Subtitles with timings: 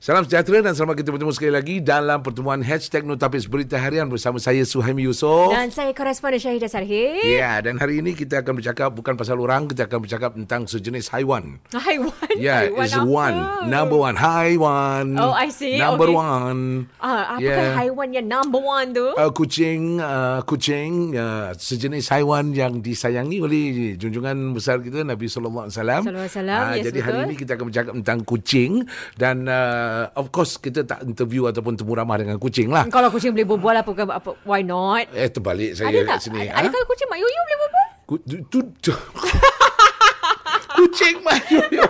[0.00, 4.40] Salam sejahtera dan selamat kita bertemu sekali lagi dalam pertemuan Hashtag Notapis Berita Harian bersama
[4.40, 5.52] saya Suhaimi Yusof.
[5.52, 7.20] Dan saya koresponden Syahidah Sarhid.
[7.20, 10.64] Ya, yeah, dan hari ini kita akan bercakap bukan pasal orang, kita akan bercakap tentang
[10.64, 11.60] sejenis haiwan.
[11.84, 12.32] Haiwan?
[12.40, 13.68] Ya, yeah, is one.
[13.68, 14.16] Number one.
[14.16, 15.20] Haiwan.
[15.20, 15.76] Oh, I see.
[15.76, 16.16] Number okay.
[16.16, 16.60] one.
[16.96, 17.76] Ah, apakah yeah.
[17.76, 19.04] haiwan yang number one tu?
[19.20, 25.68] Uh, kucing, uh, kucing, uh, sejenis haiwan yang disayangi oleh junjungan besar kita Nabi sallallahu
[25.68, 26.02] alaihi wasallam.
[26.08, 26.56] Sallallahu alaihi wasallam.
[26.64, 27.04] Uh, yes, jadi betul.
[27.12, 28.72] hari ini kita akan bercakap tentang kucing
[29.20, 32.88] dan uh, of course kita tak interview ataupun temu ramah dengan kucing lah.
[32.88, 35.08] Kalau kucing boleh berbual apa, apa why not?
[35.14, 36.08] Eh terbalik saya ada tak?
[36.16, 36.40] kat sini.
[36.48, 37.88] Ada, adakah kucing Mak Yoyo boleh berbual?
[38.08, 38.92] Ku- tu, tu, tu.
[40.80, 41.84] kucing Mat Yoyo.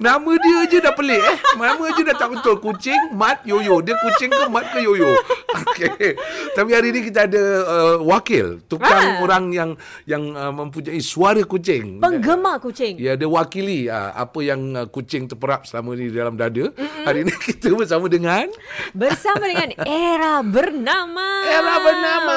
[0.00, 1.38] Nama dia je dah pelik eh.
[1.54, 2.56] Nama je dah tak betul.
[2.58, 3.84] Kucing Mat Yoyo.
[3.84, 5.12] Dia kucing ke Mat ke Yoyo?
[5.60, 6.16] Okey.
[6.56, 8.64] Tapi hari ni kita ada uh, wakil.
[8.66, 9.18] Tukang Ah.
[9.26, 9.70] orang yang
[10.06, 11.98] yang uh, mempunyai suara kucing.
[11.98, 12.94] Penggemar kucing.
[12.94, 16.70] Ya, dia wakili uh, apa yang uh, kucing terperap selama ni dalam dada.
[16.70, 17.04] Mm-hmm.
[17.04, 18.46] Hari ni kita bersama dengan
[18.94, 19.74] Bersama dengan
[20.14, 21.26] era bernama.
[21.42, 22.34] Era bernama.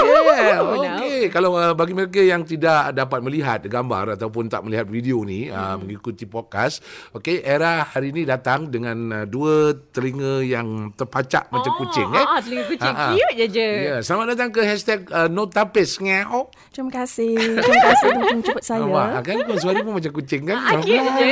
[0.00, 0.58] Yeah.
[0.62, 5.50] Okey, kalau uh, bagi mereka yang tidak dapat melihat gambar ataupun tak melihat video ni
[5.50, 5.54] hmm.
[5.54, 11.72] uh, mengikuti podcast, okey, Era hari ini datang dengan uh, dua telinga yang terpacak macam
[11.82, 12.24] kucing eh.
[12.24, 12.94] Ah, telinga kucing.
[12.94, 13.12] Ah, ah.
[13.14, 13.68] Cute je je.
[13.90, 16.50] Ya, selamat datang ke hashtag uh, Notapis ngeo.
[16.70, 17.34] Terima kasih.
[17.34, 18.80] Terima kasih untuk menjemput saya.
[18.86, 20.56] Nampak kan kau suara pun macam kucing kan?
[20.58, 21.28] Ah, cute je.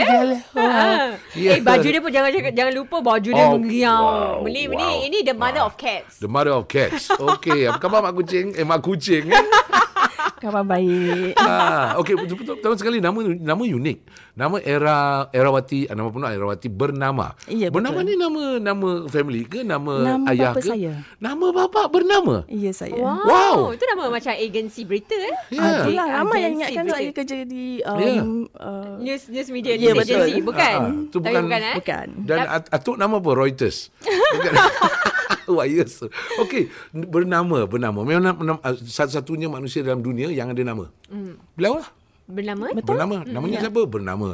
[0.59, 1.09] Ah.
[1.39, 1.51] Ya.
[1.57, 4.03] Eh, baju dia pun jangan jangan lupa baju dia Oh, mengeriau.
[4.03, 4.77] wow, Beli wow.
[4.77, 6.21] ni ini the mother of cats.
[6.21, 7.09] The mother of cats.
[7.15, 8.57] Okey, apa khabar mak kucing?
[8.57, 9.45] Eh mak kucing eh?
[10.39, 11.35] Khabar baik.
[11.43, 13.99] ah, okey betul-betul pertama sekali nama nama unik.
[14.33, 17.35] Nama Era Erawati, ah, nama penuh Erawati bernama.
[17.45, 18.07] Ya, bernama betul.
[18.07, 20.69] ni nama nama family ke nama, Nama ayah bapa ke?
[20.69, 20.93] saya.
[21.19, 22.47] Nama bapa bernama.
[22.47, 22.95] Ya saya.
[22.95, 23.27] Wow.
[23.27, 23.57] Wow.
[23.73, 25.35] Itu nama macam agensi berita eh.
[25.51, 25.61] Ya.
[25.61, 26.95] Ah, itulah ramai yang ingatkan berita.
[26.95, 28.23] saya kerja di um, Ya.
[28.57, 30.23] uh, News news media Ya, news betul.
[30.23, 30.77] agency bukan?
[30.77, 30.93] Ah, ah.
[31.05, 31.75] Tu Tapi bukan- bukan eh?
[31.75, 32.07] bukan.
[32.23, 33.31] Dan at- atuk nama apa?
[33.33, 33.91] Reuters.
[34.01, 34.53] Bukan?
[35.57, 36.05] Wah, yes.
[36.45, 38.05] Okey, bernama, bernama.
[38.05, 40.93] Memang nama, ah, satu-satunya manusia dalam dunia yang ada nama.
[41.09, 41.41] Hmm.
[41.57, 41.89] Beliau lah.
[42.29, 42.71] Bernama?
[42.77, 42.93] Betul.
[42.93, 43.17] Bernama.
[43.25, 43.81] Namanya siapa?
[43.89, 44.29] Bernama.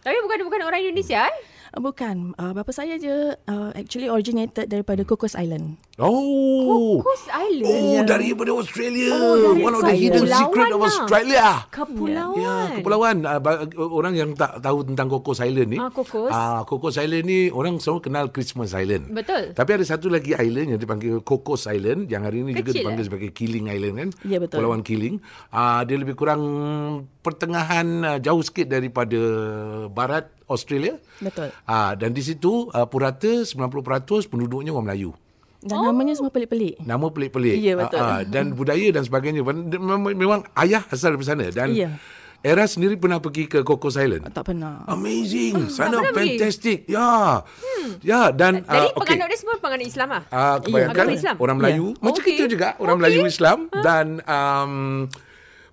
[0.00, 1.36] Tapi bukan bukan orang Indonesia eh?
[1.74, 2.32] Uh, bukan.
[2.38, 5.74] Uh, bapa saya je uh, actually originated daripada Cocos Island.
[5.98, 6.98] Oh.
[7.02, 7.70] Coast Island.
[7.70, 9.14] Oh, daripada Australia.
[9.14, 10.88] Oh, dari One of the hidden Kepulauan secret of lah.
[10.90, 11.46] Australia.
[11.70, 12.38] Kepulauan.
[12.42, 13.16] Ya, kepulauan.
[13.22, 13.40] Uh,
[13.94, 15.78] orang yang tak tahu tentang Cocos Island ni.
[15.78, 16.30] Ah, Cocos.
[16.34, 19.14] Ah, Cocos Island ni orang selalu kenal Christmas Island.
[19.14, 19.54] Betul.
[19.54, 23.02] Tapi ada satu lagi island yang dipanggil Cocos Island yang hari ini juga Kecil, dipanggil
[23.02, 23.08] eh?
[23.10, 24.08] sebagai Killing Island kan?
[24.26, 24.58] Ya, betul.
[24.58, 25.22] Kepulauan Killing.
[25.54, 26.42] Ah, dia lebih kurang
[27.22, 29.18] pertengahan ah, jauh sikit daripada
[29.94, 30.94] barat Australia.
[31.18, 31.50] Betul.
[31.66, 35.10] Ah, dan di situ ah, purata 90% penduduknya orang Melayu.
[35.64, 35.88] Dan oh.
[35.88, 36.76] namanya semua pelik-pelik.
[36.78, 37.56] Nama pelik-pelik.
[37.56, 37.98] Ya, betul.
[37.98, 39.40] Ah, ah, dan budaya dan sebagainya.
[39.40, 41.44] Memang, memang ayah asal dari sana.
[41.48, 41.96] Dan Ya.
[42.44, 44.28] Era sendiri pernah pergi ke Cocos Island.
[44.28, 44.84] Tak pernah.
[44.84, 45.72] Amazing.
[45.72, 46.36] Sana pernah pergi?
[46.36, 46.78] fantastic.
[46.84, 47.40] Ya.
[47.40, 47.88] Hmm.
[48.04, 50.22] Ya dan Jadi ah, penganut dia semua penganut Islam ah.
[50.28, 51.34] Ah, kebanyakan agama Islam.
[51.40, 52.00] orang Melayu Ya.
[52.04, 52.36] macam Okey.
[52.36, 53.08] kita juga orang Okey.
[53.08, 54.72] Melayu Islam dan um,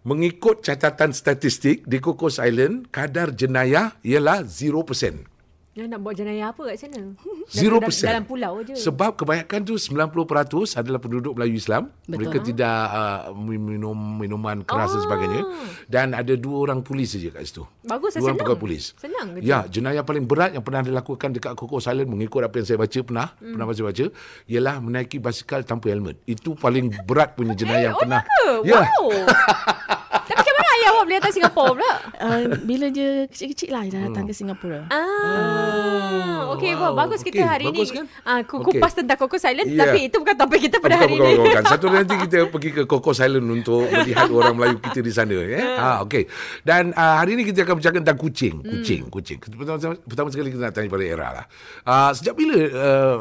[0.02, 5.31] mengikut catatan statistik di Cocos Island kadar jenayah ialah 0%.
[5.72, 7.16] Yang nak buat jenayah apa kat sana?
[7.16, 7.56] 0%.
[7.56, 8.76] Dalam, dalam pulau je.
[8.76, 10.12] Sebab kebanyakan tu 90%
[10.76, 11.88] adalah penduduk Melayu Islam.
[12.04, 12.12] Betul.
[12.28, 15.04] Mereka tidak uh, minum minuman keras dan Ah.
[15.08, 15.42] sebagainya.
[15.88, 17.64] Dan ada dua orang polis saja kat situ.
[17.82, 18.36] Bagus lah, Dua orang senang.
[18.44, 18.84] pegawai polis.
[19.00, 19.48] Senang kerja.
[19.48, 23.00] Ya, jenayah paling berat yang pernah dilakukan dekat Cocos Island mengikut apa yang saya baca
[23.00, 23.52] pernah, hmm.
[23.56, 24.06] pernah baca baca,
[24.52, 26.20] ialah menaiki basikal tanpa helmet.
[26.28, 28.22] Itu paling berat punya jenayah yang oh, pernah.
[28.28, 28.44] ke?
[28.68, 28.84] Ya.
[28.84, 29.08] Wow.
[30.62, 31.92] Mana ayah awak boleh datang Singapura pula?
[32.16, 34.86] Uh, bila dia kecil-kecil lah dia datang ke Singapura.
[34.86, 36.94] Ah, okey, wow.
[36.94, 38.06] bagus kita Okey, hari bagus ni kan?
[38.22, 38.62] ah, Okey.
[38.62, 39.80] kupas tentang Coco Island Ya.
[39.82, 41.38] tapi itu bukan topik kita pada Bukan, hari bukan, ini.
[41.38, 41.64] bukan, bukan.
[41.66, 45.34] Satu hari nanti kita pergi ke Cocos Island untuk melihat orang Melayu kita di sana.
[45.34, 45.62] Ya?
[45.80, 46.24] Ha, okay.
[46.62, 48.56] Dan uh, hari ini kita akan bercakap tentang kucing.
[48.62, 49.38] Kucing, kucing.
[49.42, 51.46] Pertama, pertama sekali kita nak tanya pada Era lah.
[51.82, 53.16] Uh, sejak bila uh,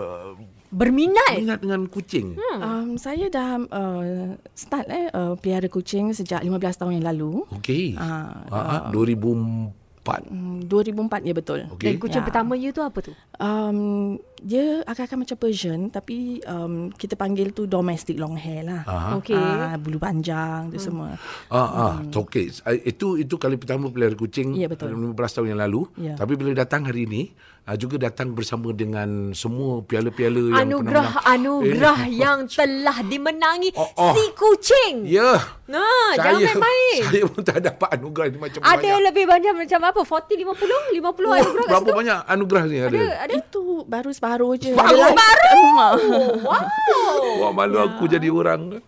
[0.71, 1.35] Berminat.
[1.37, 2.39] minat dengan kucing?
[2.39, 2.61] Hmm.
[2.61, 7.43] Um, saya dah uh, start eh uh, pelihara kucing sejak 15 tahun yang lalu.
[7.53, 7.99] Okey.
[7.99, 10.31] Ah, Ah, ah, 2004.
[10.31, 11.61] Hmm, 2004 ya betul.
[11.71, 11.87] Okey.
[11.87, 12.27] Dan kucing Ya.
[12.27, 13.13] pertama you tu apa tu?
[13.37, 18.83] Um, dia agak-agak macam Persian tapi um, kita panggil tu domestic long hair lah.
[18.83, 19.21] Aha.
[19.21, 19.37] Okey.
[19.37, 21.21] Ah, bulu panjang tu semua.
[21.47, 22.49] Ah, ah, okey.
[22.63, 24.97] Ah, Itu itu kali pertama pelihara kucing Ya, betul.
[24.97, 25.81] 15 tahun yang lalu.
[25.95, 26.17] Ya.
[26.17, 31.29] Tapi bila datang hari ini, ah, juga datang bersama dengan semua piala-piala yang Anugerah pernah
[31.29, 34.15] anugerah Eh, yang telah dimenangi Oh, oh.
[34.17, 35.05] si kucing.
[35.05, 35.37] Ya.
[35.67, 37.01] Nah, jangan main-main.
[37.07, 39.05] Saya pun tak dapat anugerah ni macam Ada banyak.
[39.07, 40.01] lebih banyak macam apa?
[40.03, 40.99] 40, 50?
[40.99, 42.89] 50 Oh, anugerah kat berapa banyak anugerah ni ada?
[42.91, 43.33] Ada, ada.
[43.37, 44.71] Itu baru separuh je.
[44.71, 45.91] Ada lagi kat rumah.
[46.01, 47.41] Oh, wow.
[47.41, 48.79] Wah, malu aku jadi orang.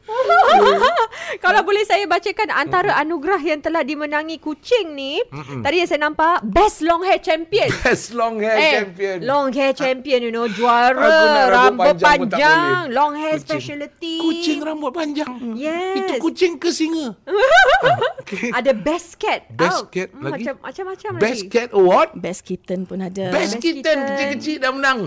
[1.38, 5.18] Kalau boleh saya bacakan antara anugerah yang telah dimenangi kucing ni.
[5.32, 7.66] Tadi yang saya nampak best long hair champion.
[7.82, 9.16] Best long hair Eh, champion.
[9.22, 13.48] long hair champion you know juara rambut rambut panjang panjang, long hair Kucing.
[13.48, 15.32] specialty Kucing rambut panjang.
[15.54, 15.96] Yes.
[15.96, 17.16] Itu kucing ke singa?
[18.20, 18.52] okay.
[18.52, 19.86] ada best cat Best out.
[19.88, 20.44] cat Hmm, lagi?
[20.44, 22.08] macam macam-macam Best lagi Cat Award.
[22.14, 23.24] Best kitten pun ada.
[23.30, 23.98] Best Best kitten kitten.
[24.06, 25.00] kecil-kecil dah menang.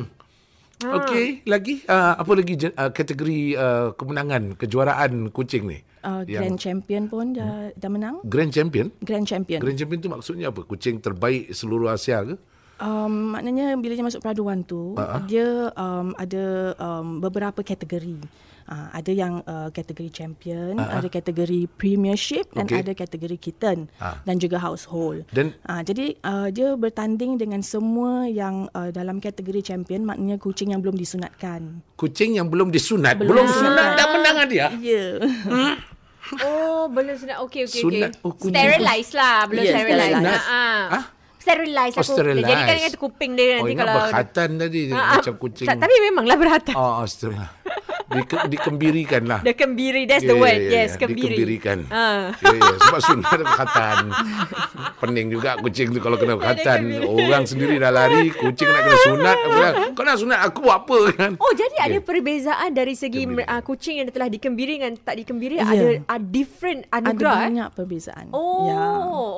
[0.84, 1.00] Ah.
[1.00, 5.80] Okey, lagi uh, apa lagi uh, kategori uh, kemenangan kejuaraan kucing ni?
[6.04, 8.20] Uh, Grand Champion pun dah, dah menang.
[8.28, 8.92] Grand Champion.
[9.00, 9.64] Grand Champion.
[9.64, 10.68] Grand Champion tu maksudnya apa?
[10.68, 12.36] Kucing terbaik seluruh Asia ke?
[12.76, 15.24] Um, maknanya bila dia masuk peraduan tu, uh-huh.
[15.32, 18.20] dia um, ada um, beberapa kategori.
[18.66, 20.98] Uh, ada yang uh, kategori champion, uh-huh.
[20.98, 22.82] ada kategori premiership dan Okey.
[22.82, 24.18] ada kategori kitten Ah.
[24.22, 25.22] dan juga household.
[25.30, 30.74] Dan- uh, jadi uh, dia bertanding dengan semua yang uh, dalam kategori champion, maknanya kucing
[30.74, 31.86] yang belum disunatkan.
[31.94, 34.74] Kucing yang belum disunat, belum, Belum sunat dah menang dia.
[34.76, 35.22] Ya.
[35.22, 35.78] Yeah.
[36.42, 38.02] oh belum sunat okey okey okey.
[38.22, 40.42] Oh, sterilize lah belum Yes, sterilize sterilize.
[40.42, 41.04] ha Ah?
[41.38, 42.50] sterilize Oh, aku sterilize.
[42.50, 45.68] jadi kan itu kuping dia Oh, nanti ingat kalau berkhatan tadi Ah, ah, macam kucing.
[45.70, 47.54] tak, tapi memanglah berhati Oh, astaga.
[48.06, 49.42] Dike, dikembirikan lah.
[49.42, 51.90] the kembiri that's the word yes kembiri Dikembirikan.
[51.90, 52.30] Ah.
[52.38, 52.72] Ya, ya.
[52.80, 53.96] Sebab sunat ada berkhatan.
[54.98, 57.02] Pening juga kucing tu kalau kena kembiri.
[57.02, 59.36] Orang sendiri dah lari, kucing nak kena sunat.
[59.36, 61.32] Aku bilang, Kau nak sunat aku buat apa kan?
[61.38, 62.06] Oh jadi ada Okey.
[62.06, 63.46] perbezaan dari segi Kembiri.
[63.48, 65.66] uh, kucing yang telah dikembiri dengan tak dikembiri Ya.
[65.66, 67.44] ada uh, different ada anugerah eh?
[67.48, 68.26] banyak perbezaan.
[68.30, 68.82] Oh, Ya.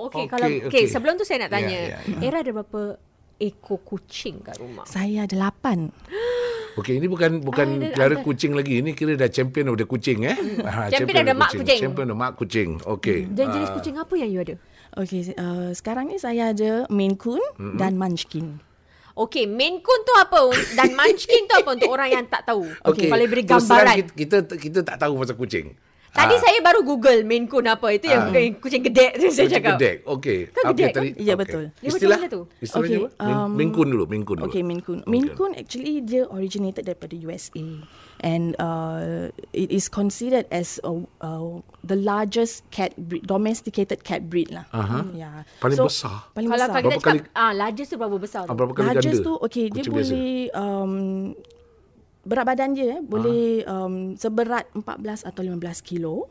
[0.03, 0.07] okey.
[0.07, 0.67] Okey, Kalau okey.
[0.67, 2.17] okey, sebelum tu saya nak Ya, tanya, ya, ya.
[2.21, 2.81] Era ada berapa
[3.37, 4.85] ekor kucing kat rumah?
[4.85, 5.93] Saya ada lapan.
[6.77, 8.21] Okey, ini bukan bukan Ada- ada.
[8.21, 8.85] kucing lagi.
[8.85, 10.37] Ini kira dah champion of the kucing eh.
[10.61, 11.79] Ha, Champion of the of mak kucing.
[11.81, 12.69] Champion of the mak kucing.
[12.85, 13.19] Okey.
[13.33, 13.75] Dan jenis Ah.
[13.77, 14.55] kucing apa yang you ada?
[14.93, 17.77] Okey, uh, sekarang ni saya ada Maine Coon mm-hmm.
[17.77, 18.61] dan Munchkin.
[19.17, 20.41] Okey, Maine Coon tu apa
[20.77, 22.69] dan Munchkin tu apa untuk orang yang tak tahu?
[22.85, 23.95] Okey, kalau beri terus terang gambaran.
[24.13, 25.73] Kita, kita kita tak tahu pasal kucing.
[26.17, 27.93] Tadi Ah, saya baru Google Maine Coon apa.
[27.93, 29.77] Itu yang yang kucing gedek tu saya kucing cakap.
[29.77, 29.95] Gedek.
[30.03, 30.39] Okey.
[30.49, 31.07] Kan Okey, gedek tadi.
[31.07, 31.13] kan?
[31.15, 31.35] Ya, okey.
[31.37, 31.63] betul.
[31.69, 32.41] Dia macam Istilah tu?
[32.57, 33.29] Istilahnya Okey, apa?
[33.37, 34.47] Um, minkun dulu, minkun dulu.
[34.47, 34.99] Okay, Maine Coon.
[35.05, 37.61] Maine Coon actually dia originated daripada USA
[38.19, 40.89] and uh, it is considered as a,
[41.21, 41.45] uh,
[41.83, 44.65] the largest cat breed, domesticated cat breed lah.
[44.71, 45.05] Aha.
[45.13, 45.45] Yeah.
[45.59, 46.25] Paling besar?
[46.31, 46.73] Paling Kalau besar.
[46.73, 48.57] kalau kita Berapa cakap ah largest tu berapa besar Ah, tu?
[48.57, 49.27] berapa kali Largest ganda?
[49.27, 49.93] tu okay dia biasa?
[49.93, 50.93] boleh um,
[52.27, 53.87] berat badan dia eh, boleh Ah.
[53.87, 54.83] um, seberat 14
[55.23, 56.27] atau 15 kilo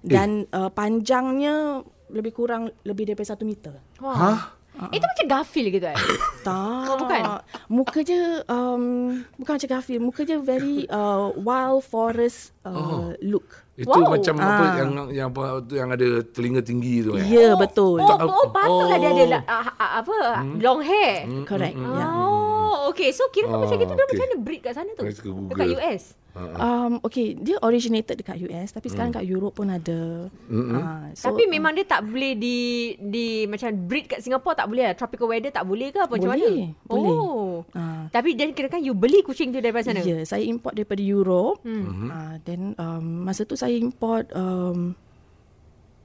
[0.00, 3.72] dan uh, panjangnya lebih kurang lebih daripada 1 meter.
[3.98, 4.14] Wah.
[4.14, 4.40] Hah?
[4.88, 5.96] Itu macam Garfield gitu eh.
[6.42, 6.84] Tak.
[6.86, 7.22] Oh, bukan?
[7.68, 8.84] Muka je um,
[9.36, 10.02] bukan macam Garfield.
[10.02, 13.08] Muka je very uh, wild forest uh, Oh.
[13.20, 13.62] look.
[13.74, 14.16] Itu Wow.
[14.16, 14.72] macam apa Ah.
[14.78, 17.28] yang yang apa tu yang ada telinga tinggi tu Ya, eh.
[17.30, 17.96] yeah, betul.
[17.96, 19.28] Oh, oh patutlah dia ada Oh.
[19.30, 20.14] la- ah, ah, apa
[20.58, 21.28] long hair.
[21.44, 21.76] Correct.
[21.76, 22.06] Hmm, Ya.
[22.08, 22.51] Oh,
[22.86, 23.10] okay.
[23.10, 24.12] So kira tu Ah, macam gitu dia okay.
[24.12, 25.02] macam mana breed kat sana tu?
[25.22, 25.48] Google.
[25.48, 26.02] Dekat US.
[26.32, 30.32] Um, okay, dia originated dekat US tapi sekarang kat Europe pun ada.
[30.48, 32.56] Uh, so, Tapi memang dia tak boleh di
[32.96, 34.94] di macam breed kat Singapore tak boleh lah.
[34.94, 36.40] Tropical weather tak boleh ke apa macam mana?
[36.42, 37.12] Boleh, boleh.
[37.12, 37.52] Oh.
[37.72, 38.08] Ah.
[38.08, 40.00] Tapi jadi kira kan you beli kucing tu daripada sana?
[40.00, 41.60] Ya, saya import daripada Europe.
[41.62, 41.84] Hmm.
[41.84, 42.08] Hmm.
[42.08, 44.96] Uh, then um, masa tu saya import um,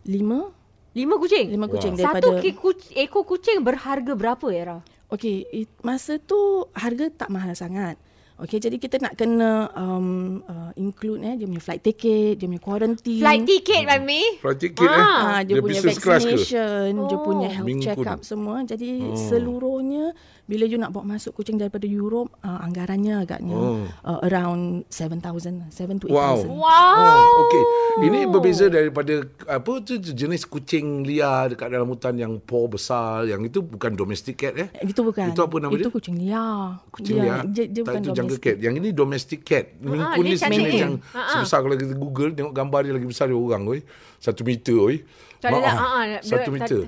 [0.04, 0.52] lima
[0.92, 1.46] Lima kucing?
[1.48, 2.00] lima kucing Wow.
[2.02, 4.78] daripada Satu ki- kuc- ekor kucing berharga berapa Era?
[5.08, 6.36] Okey, it- masa tu
[6.76, 7.96] harga tak mahal sangat.
[8.38, 12.62] Okey, jadi kita nak kena um, uh, include eh dia punya flight ticket, dia punya
[12.62, 13.18] quarantine.
[13.18, 14.22] Flight ticket, Mami.
[14.38, 14.94] Flight ticket eh.
[14.94, 16.38] Ah, dia, Dia punya business class ke?
[16.38, 17.24] vaccination, dia Oh.
[17.26, 17.86] punya health Mingkun.
[17.98, 18.62] check up semua.
[18.62, 19.18] Jadi oh.
[19.18, 20.14] seluruhnya
[20.48, 23.84] bila you nak bawa masuk kucing daripada Europe, uh, anggarannya agaknya Oh.
[24.02, 26.40] uh, around 7,000, 7 to Wow.
[26.40, 26.48] 8,000.
[26.50, 26.96] Wow.
[26.98, 27.64] Oh, okey.
[28.02, 29.14] Ini berbeza daripada
[29.46, 34.38] apa tu jenis kucing liar dekat dalam hutan yang paw besar, yang itu bukan domestic
[34.38, 34.70] cat eh.
[34.82, 35.30] Itu bukan.
[35.30, 35.92] Itu apa nama Itu dia?
[35.92, 36.80] kucing liar.
[36.90, 37.40] Kucing dia, liar.
[37.46, 38.58] Dia, dia tak bukan itu jungle cat.
[38.58, 39.66] Yang ini domestic cat.
[39.74, 40.80] Dia ni sebenarnya ni.
[40.80, 41.32] yang Ha, ha.
[41.36, 43.80] sebesar kalau kita Google tengok gambar dia lagi besar dari orang oi.
[44.16, 44.96] Satu meter oi.
[45.38, 46.80] Tak ada Maaf, lah, ha, ha, dia- Satu dia- meter.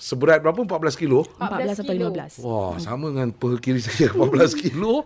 [0.00, 0.56] Seberat berapa?
[0.56, 1.28] 14 kilo?
[1.36, 2.08] 14 atau kilo.
[2.08, 2.40] 15.
[2.40, 5.04] Wah, sama dengan peha kiri saya 14 kilo.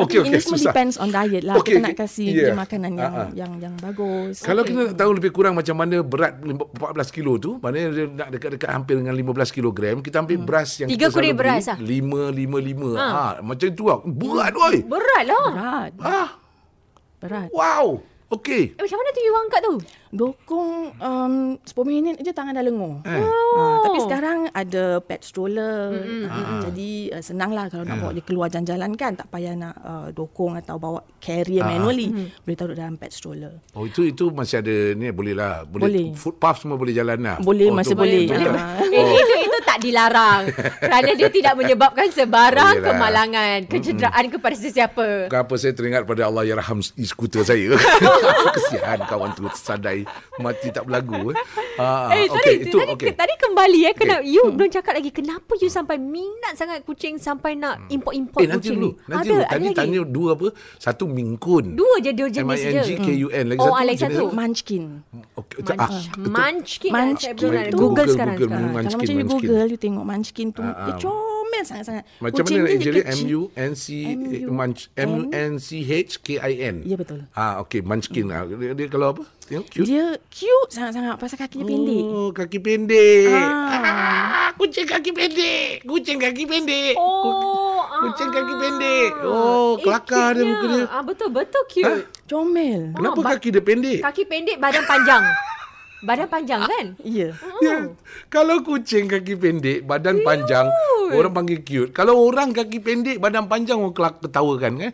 [0.00, 0.72] okey, okey, Ini semua susah.
[0.72, 1.60] depends on diet lah.
[1.60, 2.46] Okey, kita nak kasih Yeah.
[2.46, 3.28] dia makanan yang ah.
[3.34, 4.40] yang yang bagus.
[4.40, 8.04] Kalau kita nak tahu lebih kurang macam mana berat lim- 14 kilo tu, maknanya dia
[8.08, 10.96] nak dekat-dekat hampir dengan 15 kilogram, kita ambil beras yang Hmm.
[10.96, 12.30] Tiga kita kurir selalu beras beli, lah.
[12.32, 12.90] 5 5 5.
[12.96, 13.20] Ha.
[13.42, 13.98] macam tu lah.
[14.00, 14.76] Berat oi.
[14.82, 15.44] Berat lah.
[15.46, 15.90] Berat.
[16.00, 16.28] Ah,
[17.20, 17.48] Berat.
[17.52, 17.86] wow.
[18.30, 18.62] Okey.
[18.72, 19.74] Eh, macam mana tu you angkat tu?
[20.12, 23.02] Dokong um, 10 minit je tangan dah lengur.
[23.02, 23.18] Eh.
[23.52, 25.90] Ah, tapi sekarang ada pet stroller.
[26.26, 29.12] Ah, jadi uh, senang lah kalau nak bawa dia keluar jalan-jalan kan.
[29.14, 32.10] Tak payah nak uh, dokong atau bawa carrier manually.
[32.38, 33.58] Boleh taruh dalam pet stroller.
[33.72, 35.62] Oh itu itu masih ada ni boleh lah.
[35.64, 36.06] Boleh, Boleh.
[36.14, 37.36] Footpath semua boleh jalan lah.
[37.40, 38.24] Boleh, oh, masih boleh.
[38.24, 38.78] tu- tu- Ah.
[38.80, 40.42] Eh, itu itu tak dilarang
[40.78, 42.86] kerana dia tidak menyebabkan sebarang Yelah.
[42.86, 45.06] kemalangan, kecederaan kepada sesiapa.
[45.26, 47.76] Bukan apa saya teringat pada Allah yang raham e-scooter saya.
[48.54, 50.04] Kesian kawan tu sadai
[50.36, 51.30] mati tak berlagu.
[51.30, 51.36] Eh.
[51.76, 53.10] Ah, Eh, okey, tadi, itu tadi, okey.
[53.14, 54.30] tadi kembali eh, kena, Okey.
[54.30, 58.68] you belum cakap lagi kenapa you sampai minat sangat kucing sampai nak import-import Eh nanti
[58.68, 59.00] kucing dulu, ni?
[59.06, 59.40] nanti ada, dulu.
[59.40, 59.76] ada Tadi lagi?
[59.76, 60.46] tanya dua apa?
[60.76, 61.64] Satu mingkun.
[61.72, 62.68] Dua je dua jenis je.
[62.70, 63.44] M-I-N-G-K-U-N.
[63.46, 63.80] Lagi Oh, satu.
[63.82, 64.24] lagi satu.
[64.30, 64.84] Munchkin.
[65.34, 66.30] Okey, Munch, ah, betul.
[66.30, 66.90] munchkin.
[66.90, 67.60] Munchkin ada.
[67.64, 68.36] tu- Google, Google, sekarang.
[68.36, 68.70] Google, sekarang.
[68.70, 69.49] Munchkin, Kalau macam you Munchkin.
[69.50, 72.04] Google, you tengok Munchkin tu, Ah, dia comel sangat-sangat.
[72.22, 73.26] Macam Kucing mana dia nak jadi kecil.
[73.26, 74.46] M-U-N-C M-U-N.
[74.48, 76.76] Munch M-U-N-C-H-K-I-N.
[76.86, 77.18] Ya, betul.
[77.32, 78.30] Ah, okey, Munchkin.
[78.30, 79.22] Ah, dia, dia kalau apa?
[79.44, 79.82] Tengok cute.
[79.84, 82.04] Dia cute sangat-sangat pasal kakinya pendek.
[82.06, 83.26] Oh, kaki pendek.
[83.28, 83.74] Ah.
[83.74, 85.82] Ah, kucing kaki pendek.
[85.82, 86.94] Kucing kaki pendek.
[86.94, 89.10] Oh, ah, Kucing kaki pendek.
[89.20, 90.84] Oh, Eh, kelakar dia muka dia.
[90.86, 92.06] Ah, betul, betul cute.
[92.24, 92.94] Comel.
[92.94, 93.98] Kenapa ba- kaki dia pendek?
[94.00, 95.26] Kaki pendek, badan panjang.
[96.00, 96.86] Badan panjang kan?
[97.00, 97.36] Ya.
[97.60, 97.92] Ya.
[98.26, 100.66] Kalau kucing kaki pendek, badan panjang,
[101.12, 101.92] orang panggil cute.
[101.92, 104.92] Kalau orang kaki pendek, badan panjang, orang kelak ketawakan kan?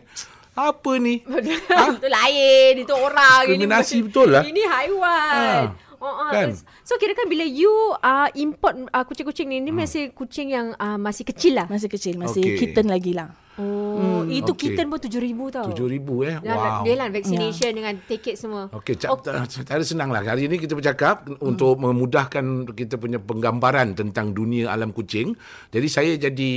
[0.51, 1.21] Apa ni?
[1.93, 3.45] Itu lain, itu orang.
[3.45, 4.43] Diskriminasi bukan- betul lah.
[4.43, 5.61] Ini haiwan.
[5.97, 6.53] Oh, oh, Kan?
[6.85, 9.81] So kira kan bila you uh, import uh, kucing-kucing ni, ni Hmm.
[9.81, 11.65] masih kucing yang uh, masih kecil lah.
[11.69, 12.57] Masih kecil, masih Okey.
[12.57, 13.33] kitten lagi lah.
[13.57, 14.77] Oh, itu okey.
[14.77, 15.69] kitten pun RM7,000 tau.
[15.73, 16.35] RM7,000 eh?
[16.45, 16.85] Wow.
[16.85, 18.69] Dia lah vaccination dengan tiket semua.
[18.69, 19.33] Okey, cap, okay.
[19.65, 20.21] cara senang lah.
[20.21, 21.41] Hari ini kita bercakap hmm.
[21.41, 25.33] untuk memudahkan kita punya penggambaran tentang dunia alam kucing.
[25.73, 26.51] Jadi saya jadi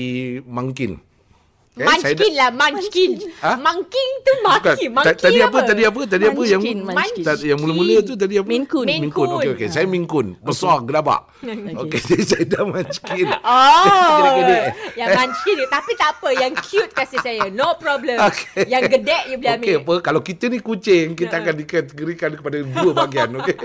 [0.45, 1.01] mungkin.
[1.81, 3.11] Eh, munchkin lah, munchkin.
[3.41, 3.53] Ha?
[3.57, 4.85] Monkey tu maki.
[4.93, 5.15] Bukan.
[5.17, 5.59] Tadi apa?
[5.65, 6.01] Tadi apa?
[6.05, 7.25] Tadi apa yang Munchkin, munchkin.
[7.49, 8.49] Yang mula-mula tu tadi apa?
[8.53, 8.85] Minkun.
[9.09, 9.29] Coon.
[9.41, 9.69] Okey okey.
[9.73, 10.27] Saya minkun.
[10.45, 11.33] Besar gelabak.
[11.41, 13.29] Okey, jadi saya dah munchkin.
[13.41, 14.37] Oh,
[14.93, 15.65] yang munchkin ni.
[15.73, 17.49] Tapi tak apa, yang cute kasih saya.
[17.49, 18.21] No problem.
[18.29, 18.69] Okey.
[18.69, 19.81] Yang gedek you boleh Okey, ambil.
[19.81, 23.57] apa kalau kita ni kucing, kita akan dikategorikan kepada dua bahagian, okey.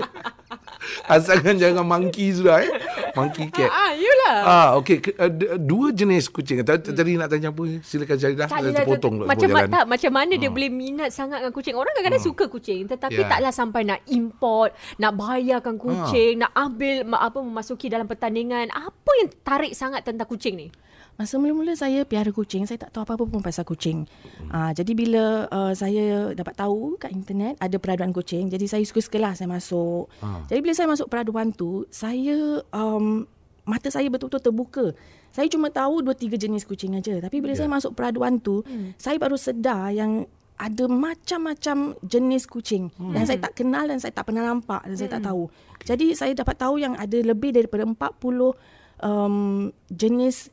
[1.14, 2.70] Asalkan jangan monkey sudah eh.
[3.16, 3.70] Monkey cat.
[3.72, 4.36] Ah, you lah.
[4.44, 5.00] Ah, okey.
[5.00, 6.60] Ke- d- dua jenis kucing.
[6.60, 7.62] Tadi, tadi nak tanya apa?
[7.80, 8.46] Silakan Syaridah.
[8.46, 9.68] Tak Saya pula macam jalan.
[9.72, 11.74] tak, macam mana dia boleh minat sangat dengan kucing.
[11.74, 17.38] Orang kadang-kadang suka kucing tetapi taklah sampai nak import, nak bayarkan kucing, nak ambil apa
[17.40, 18.68] memasuki dalam pertandingan.
[18.68, 20.68] Apa yang tarik sangat tentang kucing ni?
[21.16, 24.04] Masa mula-mula saya piara kucing, saya tak tahu apa-apa pun pasal kucing.
[24.52, 29.32] Uh, jadi bila uh, saya dapat tahu kat internet ada peraduan kucing, jadi saya suka-sukalah
[29.32, 30.12] saya masuk.
[30.20, 30.44] Ah.
[30.52, 33.24] Jadi bila saya masuk peraduan tu, saya um,
[33.64, 34.86] mata saya betul-betul terbuka.
[35.32, 37.64] Saya cuma tahu dua tiga jenis kucing aja, tapi bila Ya.
[37.64, 38.92] saya masuk peraduan tu, Hmm.
[39.00, 43.12] saya baru sedar yang ada macam-macam jenis kucing Hmm.
[43.12, 45.48] yang saya tak kenal dan saya tak pernah nampak dan saya tak tahu.
[45.84, 48.52] Jadi saya dapat tahu yang ada lebih daripada 40
[49.00, 50.48] um, jenis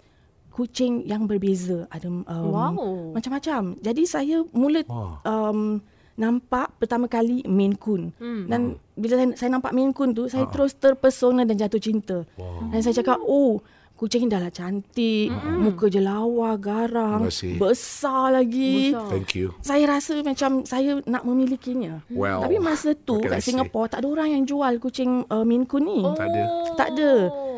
[0.53, 1.89] kucing yang berbeza.
[1.89, 3.17] Ada um, Wow.
[3.17, 3.81] macam-macam.
[3.81, 5.17] Jadi saya mula Wah.
[5.25, 5.81] um,
[6.13, 8.13] nampak pertama kali Maine Coon.
[8.21, 8.45] Hmm.
[8.45, 8.61] Dan
[8.93, 12.21] bila saya, saya nampak Maine Coon tu, saya terus terpesona dan jatuh cinta.
[12.37, 12.69] Wow.
[12.69, 13.65] Dan saya cakap, oh
[14.03, 17.23] kucing dah lah cantik, muka je lawa, garang,
[17.55, 18.91] besar lagi.
[18.91, 19.07] Besar.
[19.07, 19.55] Thank you.
[19.63, 22.03] Saya rasa macam saya nak memilikinya.
[22.11, 23.39] Well, Tapi masa tu kat?
[23.39, 26.03] Singapura tak ada orang yang jual kucing uh, Maine Coon ni.
[26.03, 26.43] Tak ada.
[26.75, 27.11] Tak ada.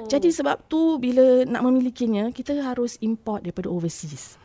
[0.05, 4.37] Jadi sebab tu bila nak memilikinya, kita harus import daripada overseas.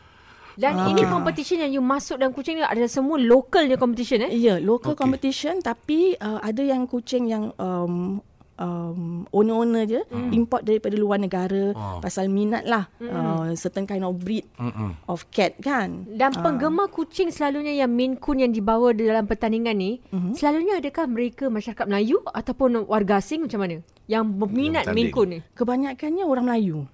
[0.56, 0.88] Dan Ah.
[0.88, 4.32] ini competition yang you masuk dalam kucing ni adalah semua local je competition eh?
[4.34, 4.96] Ya, local Okey.
[4.96, 5.02] okay.
[5.04, 8.20] competition tapi uh, ada yang kucing yang um,
[8.60, 10.30] um, owner-owner je mm.
[10.36, 11.98] import daripada luar negara Oh.
[11.98, 13.08] pasal minat lah mm.
[13.08, 14.92] uh, certain kind of breed Mm-mm.
[15.08, 16.04] of cat kan.
[16.06, 20.36] Dan penggemar kucing selalunya yang Maine Coon yang dibawa dalam pertandingan ni, Mhm.
[20.36, 23.80] selalunya adakah mereka masyarakat Melayu ataupun warga asing macam mana?
[24.04, 25.10] Yang berminat Maine.
[25.14, 25.38] Coon ni.
[25.56, 26.84] Kebanyakannya orang Melayu.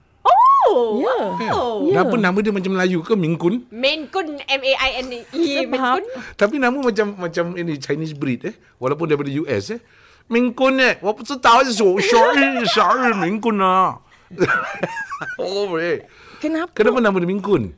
[0.67, 1.17] Oh, Ya.
[1.55, 1.87] wow.
[1.87, 2.03] Ya.
[2.03, 3.71] Kenapa nama dia macam Melayu ke Minkun?
[3.71, 6.05] Maine Coon M-A-I-N-E Maine Sebab Coon.
[6.35, 8.55] Tapi nama macam macam ini Chinese breed eh.
[8.83, 9.81] Walaupun daripada US eh.
[10.28, 14.00] 民quân哎，我不知道是属十二十二民quân啊。
[15.38, 16.08] oh, eh.
[16.42, 16.74] Kenapa?
[16.74, 17.78] Kenapa nama dia Minkun?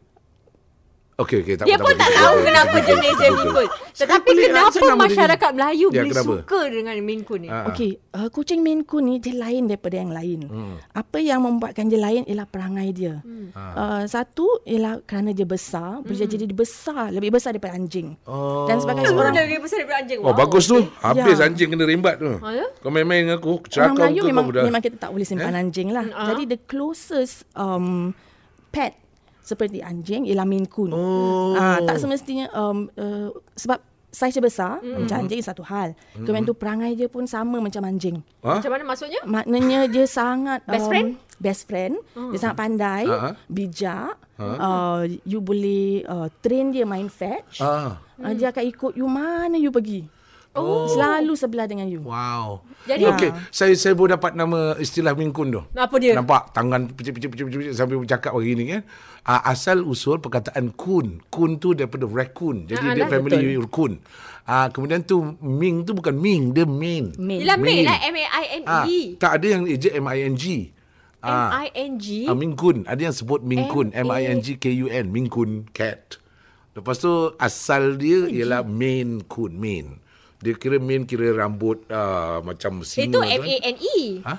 [1.18, 1.58] Okey, okey.
[1.58, 3.30] Tak Dia apa, pun apa, tak tahu kenapa jenis dia.
[3.34, 3.68] Maine Coon.
[3.90, 6.30] Tetapi kenapa masyarakat Melayu Ya, boleh kenapa?
[6.30, 7.48] suka dengan Maine Coon ni?
[7.50, 7.66] Ah.
[7.66, 10.46] Okey, uh, kucing Maine Coon ni dia lain daripada yang lain.
[10.46, 10.78] Hmm.
[10.94, 13.18] Apa yang membuatkan dia lain ialah perangai dia.
[13.26, 13.50] Hmm.
[13.50, 18.14] Uh, satu ialah kerana dia besar, boleh jadi dia besar, lebih besar daripada anjing.
[18.22, 18.70] Oh.
[18.70, 20.18] Dan sebagai Orang seorang lebih besar daripada anjing.
[20.22, 20.78] Oh, bagus tu.
[21.02, 21.50] Habis Ya.
[21.50, 22.30] anjing kena rembat tu.
[22.38, 22.66] Ah, ya?
[22.78, 23.58] Kau main-main dengan aku.
[23.58, 25.66] Orang Cakap Melayu ke memang kau memang kita tak boleh simpan eh?
[25.66, 26.06] anjing lah.
[26.14, 26.30] Ah.
[26.30, 28.14] Jadi the closest um,
[28.70, 29.07] pet
[29.48, 30.92] seperti anjing ialah Maine Coon.
[30.92, 31.56] Oh.
[31.56, 35.04] Ah, tak semestinya um, uh, sebab saiz dia besar mm.
[35.04, 35.96] macam anjing satu hal.
[36.16, 36.24] Mm.
[36.28, 38.20] Kemudian tu perangai dia pun sama macam anjing.
[38.44, 38.60] Ha?
[38.60, 39.20] Macam mana maksudnya?
[39.24, 41.08] Maknanya dia sangat Best um, friend?
[41.38, 41.94] Best friend.
[42.18, 42.34] Hmm.
[42.34, 43.38] Dia sangat pandai, Ha-ha.
[43.46, 44.18] bijak.
[44.38, 47.62] Uh, you boleh uh, train dia main fetch.
[47.62, 48.02] Ah.
[48.18, 50.06] Uh, dia akan ikut you mana you pergi.
[50.56, 50.88] Oh.
[50.90, 52.00] Selalu sebelah dengan you.
[52.00, 52.64] Wow.
[52.82, 55.62] Jadi- okey, saya saya baru dapat nama istilah Min Kun tu.
[55.70, 56.16] Apa dia?
[56.16, 57.30] Nampak tangan picit-picit
[57.70, 58.82] sampai bercakap begini kan.
[59.22, 61.20] Uh, asal usul perkataan kun.
[61.28, 62.64] Kun tu daripada raccoon.
[62.64, 63.10] Jadi Ah, dia lah.
[63.12, 63.38] family
[63.68, 64.00] kun.
[64.48, 67.12] Uh, kemudian tu Ming tu bukan Ming, dia Min.
[67.20, 67.44] Min.
[67.44, 67.84] Yelah Min Min.
[67.84, 69.00] lah Ah, M-A-I-N-E.
[69.20, 70.44] tak ada yang ejek M-I-N-G.
[71.20, 71.68] Ah.
[71.68, 72.24] M-I-N-G.
[72.24, 72.88] Ah, Ming Kun.
[72.88, 73.92] Ada yang sebut Ming Kun.
[73.92, 75.12] M A- M-I-N-G-K-U-N.
[75.12, 76.16] Ming Kun cat.
[76.72, 79.52] Lepas tu asal dia ialah Maine Kun.
[79.52, 80.00] Maine.
[80.38, 83.04] Dia kira Maine kira rambut uh, macam singa.
[83.04, 83.38] Itu tu kan.
[83.38, 83.98] M-A-N-E.
[84.22, 84.34] Ha?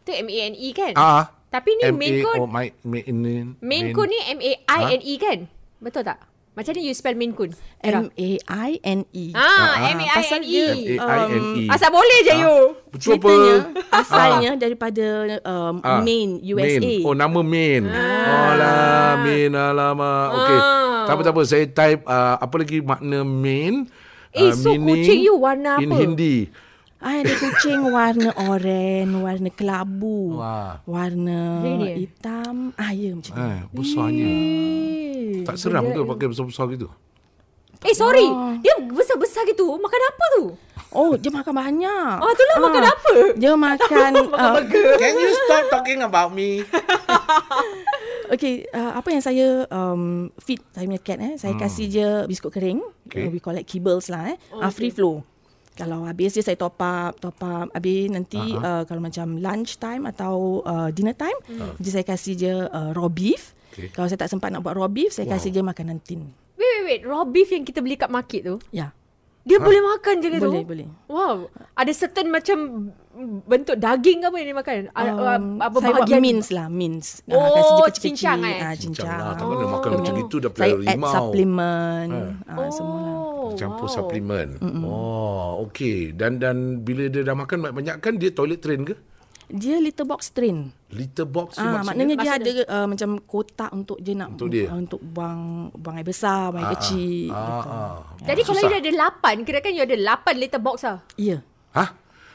[0.00, 0.92] Itu M-A-N-E kan?
[0.94, 1.24] Ah.
[1.48, 2.36] Tapi ni Maine M-A- Kun.
[2.38, 3.56] Oh, my, Maine.
[3.58, 5.38] Maine Kun ni M-A-I-N-E kan?
[5.78, 6.20] Betul tak?
[6.50, 7.50] Macam ni you spell Maine Kun?
[7.80, 8.04] Era.
[8.04, 9.24] M-A-I-N-E.
[9.32, 11.00] Ah, Ah, pasal dia- M-A-I-N-E.
[11.00, 11.64] M-A-I-N-E.
[11.68, 12.56] Asal boleh je you.
[12.90, 13.30] Betul apa?
[13.32, 13.54] Ceritanya
[13.90, 15.06] asalnya daripada
[15.42, 16.76] um, Ah, Maine, USA.
[16.76, 17.00] Maine.
[17.00, 17.86] Oh, nama Maine.
[17.88, 18.50] Ah.
[18.52, 19.54] Alah, Maine.
[19.56, 20.28] Alamak.
[20.36, 20.58] Okey.
[20.58, 21.02] Ah.
[21.02, 21.42] Tak apa, tak apa.
[21.42, 23.88] Saya type uh, apa lagi makna Maine.
[24.30, 25.96] Eh, ah, so meaning kucing you warna In apa?
[25.98, 26.34] Hindi.
[27.00, 30.84] Ah, ada kucing warna oranye, warna kelabu, Wah.
[30.84, 32.04] warna Really?
[32.04, 32.76] hitam.
[32.76, 33.40] Ah, ya macam tu.
[33.40, 34.26] Eh, besarnya.
[34.28, 36.92] Eh, Tak seram ke pakai besar-besar gitu?
[37.80, 38.28] Eh sorry,
[38.60, 39.64] dia besar-besar gitu.
[39.72, 40.44] Makan apa tu?
[40.92, 42.14] Oh, dia makan banyak.
[42.20, 43.12] Oh, tu lah makan apa?
[43.32, 44.60] Dia makan uh,
[45.00, 46.60] Can you stop talking about me?
[48.30, 52.54] Okay, uh, apa yang saya um, feed saya punya cat eh, saya kasih je biskut
[52.54, 52.78] kering.
[53.10, 53.26] Okay.
[53.26, 54.36] Uh, we call it kibbles lah eh.
[54.54, 55.26] Oh, uh, free flow.
[55.74, 57.66] Kalau habis je saya top up, top up.
[57.74, 58.62] Habis nanti uh-huh.
[58.62, 61.74] uh, kalau macam lunch time atau uh, dinner time, uh.
[61.74, 63.50] nanti saya kasih je uh, raw beef.
[63.74, 63.90] Okay.
[63.90, 65.34] Kalau saya tak sempat nak buat raw beef, saya Wow.
[65.38, 66.30] kasih je makanan tin.
[66.54, 67.00] Wait, wait, wait.
[67.02, 68.94] Raw beef yang kita beli kat market tu, Ya.
[69.40, 70.50] Dia boleh makan je ke tu?
[70.52, 70.88] Boleh, boleh.
[71.06, 71.48] Wow.
[71.72, 72.58] Ada certain macam
[73.44, 74.74] bentuk daging ke apa yang dia makan?
[74.90, 76.20] Um, apa saya buat bahagian?
[76.20, 77.24] mince lah, mince.
[77.26, 77.40] Oh,
[77.84, 78.02] kecil-kecil.
[78.14, 78.58] cincang eh?
[78.58, 79.08] Ah, Cincang cincang.
[79.10, 79.32] lah.
[79.34, 81.10] Takkan dia makan macam itu dah Saya add rimau.
[81.10, 82.08] supplement.
[82.46, 83.16] Ah, Oh, semua lah.
[83.56, 83.92] Campur wow.
[83.92, 84.48] suplemen.
[84.84, 86.12] Oh, okey.
[86.12, 88.94] Dan dan bila dia dah makan banyak-banyak kan dia toilet train ke?
[89.50, 90.70] Dia litter box train.
[90.88, 91.86] Litter box tu Ah, maksudnya?
[91.86, 92.52] maknanya dia Maksudnya?
[92.66, 94.66] ada uh, macam kotak untuk dia nak Untuk dia?
[94.66, 95.40] Uh, untuk buang
[95.72, 97.30] buang air besar, buang air kecil.
[97.30, 97.68] Ah, gitu.
[97.68, 97.96] ah.
[98.24, 98.70] Jadi kalau Susah.
[98.70, 100.98] you ada lapan, kira kan you ada lapan litter box lah.
[101.14, 101.38] Ya.
[101.70, 101.90] Hah?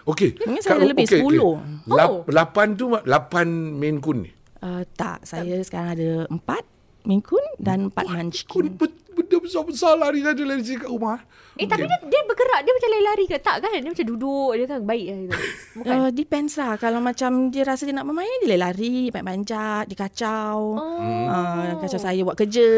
[0.05, 0.37] Okey.
[0.37, 1.39] Mungkin saya ada lebih, okey, 10.
[1.41, 1.57] Oh.
[1.57, 1.89] okey.
[1.89, 4.31] Lap, lapan tu lapan main kun ni.
[4.59, 6.65] Uh, tak, saya sekarang ada empat
[7.05, 8.65] Maine Coon dan empat Kun Munchkin.
[8.75, 11.19] bet- benda besar-besar lari saja lari kat rumah.
[11.55, 13.37] Eh, tapi dia, dia bergerak, dia macam lari-lari ke?
[13.39, 13.79] Tak kan?
[13.79, 15.17] Dia macam duduk, dia kan baik lah.
[15.23, 15.37] gitu.
[15.79, 15.95] Bukan?
[15.95, 16.73] Uh, depends lah.
[16.75, 20.75] Kalau macam dia rasa dia nak bermain, dia lari, panjat-panjat, dia kacau.
[20.75, 20.99] Oh.
[21.31, 22.69] Uh, kacau saya buat kerja.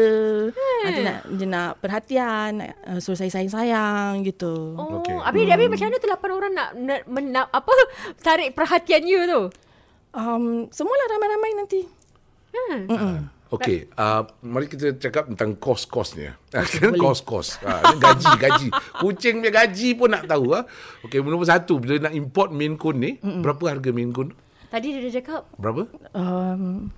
[0.54, 0.94] Hmm.
[0.94, 2.50] Dia, nak, dia nak perhatian,
[2.86, 4.78] uh, suruh saya sayang-sayang gitu.
[4.78, 5.18] Oh, okay.
[5.26, 5.52] habis, hmm.
[5.58, 7.72] habis macam mana tu lapan orang nak, nak, nak apa
[8.26, 9.42] tarik perhatian you tu?
[10.14, 11.80] Um, semualah ramai-ramai nanti.
[12.54, 12.86] Hmm.
[12.86, 13.16] Mm-mm.
[13.48, 16.36] Okey, uh, mari kita cakap tentang kos-kosnya.
[16.52, 17.00] boleh.
[17.02, 17.56] Kos-kos.
[17.58, 18.68] Uh, gaji, gaji.
[19.00, 20.52] Kucing punya gaji pun nak tahu.
[20.52, 20.68] Uh.
[21.02, 23.40] Okey, nombor satu, bila nak import Maine Coon ni, Mm-mm.
[23.40, 24.36] berapa harga Maine Coon?
[24.68, 25.88] Tadi dia dah cakap, Berapa?
[26.12, 26.92] Um,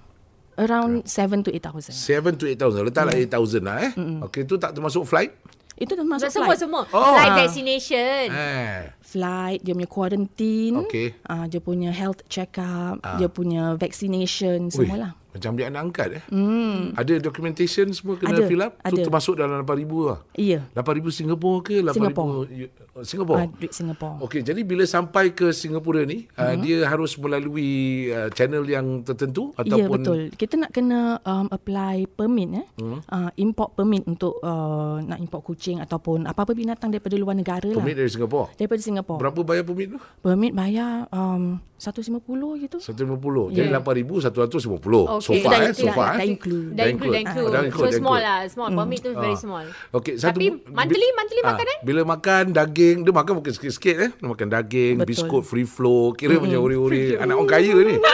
[0.58, 1.94] around 7 to 8,000.
[1.94, 2.82] 7 to 8,000.
[2.82, 3.92] Letaklah 8,000 lah eh.
[4.26, 5.30] Okey, tu tak termasuk flight?
[5.78, 6.60] Itu dah masuk semua flight.
[6.60, 6.82] semua.
[6.90, 7.14] Oh.
[7.14, 7.36] Flight Ah.
[7.40, 8.24] vaccination.
[8.28, 8.90] Eh.
[9.00, 10.74] Flight, dia punya quarantine.
[10.82, 11.14] Okey.
[11.24, 13.00] Uh, dia punya health check-up.
[13.16, 15.16] Dia punya vaccination, Ui, semualah.
[15.30, 16.24] Macam ambil anak angkat eh.
[16.28, 16.90] Hmm.
[16.92, 18.72] Ada documentation semua kena Ada, fill up?
[18.82, 19.02] Tu ada.
[19.02, 20.18] termasuk dalam 8,000 lah.
[20.34, 20.60] Iya.
[20.72, 21.76] 8,000 Singapura ke?
[21.80, 22.28] 8,000 Singapore.
[22.28, 22.98] U- uh?
[23.00, 24.16] Uh, duit Singapore.
[24.20, 26.60] Okey, jadi bila sampai ke Singapura ni, uh, Hmm.
[26.60, 27.70] dia harus melalui
[28.08, 30.18] uh, channel yang tertentu Ya ataupun betul.
[30.32, 32.66] Kita nak kena um, apply permit eh.
[32.76, 32.98] Hmm.
[33.02, 37.94] Uh, import permit untuk uh, nak import kucing ataupun apa-apa binatang daripada luar negara permit
[37.94, 38.00] lah.
[38.00, 38.50] dari Singapura.
[38.52, 39.18] Daripada Singapore.
[39.18, 39.98] Berapa bayar permit tu?
[40.20, 42.76] Permit bayar um, 150 gitu.
[42.76, 43.56] 150.
[43.56, 43.80] Jadi Yeah.
[43.80, 45.08] 8,000 150.
[45.24, 45.40] So Okay.
[45.40, 46.28] far Dah eh, so far dah eh.
[46.28, 46.76] include.
[46.76, 47.48] Dah include, dah include.
[47.48, 48.38] Ah, dah include, So small lah.
[48.52, 48.68] Small.
[48.76, 49.66] Permit tu very small.
[49.96, 51.76] Okey, satu Tapi monthly, monthly ah, makanan?
[51.80, 54.10] Bila makan daging, dia makan mungkin sikit-sikit eh.
[54.12, 55.08] Dia makan daging, Betul.
[55.08, 56.44] biskut free flow, kira mm-hmm.
[56.52, 57.96] macam ori-ori anak orang kaya ni.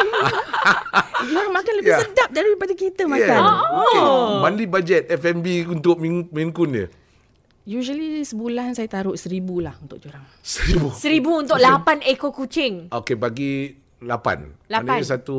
[1.26, 1.98] Dia orang makan lebih Ya.
[2.02, 3.40] sedap daripada kita makan.
[3.42, 3.82] Yeah.
[3.82, 4.02] Okay.
[4.42, 6.86] Monthly budget F&B untuk Maine Coon dia.
[7.66, 10.22] Usually sebulan saya taruh seribu lah untuk orang.
[10.38, 10.94] Seribu.
[10.94, 12.94] Seribu untuk lapan ekor kucing.
[12.94, 14.54] Okey, bagi lapan.
[14.70, 15.02] Lapan.
[15.02, 15.38] Maknanya satu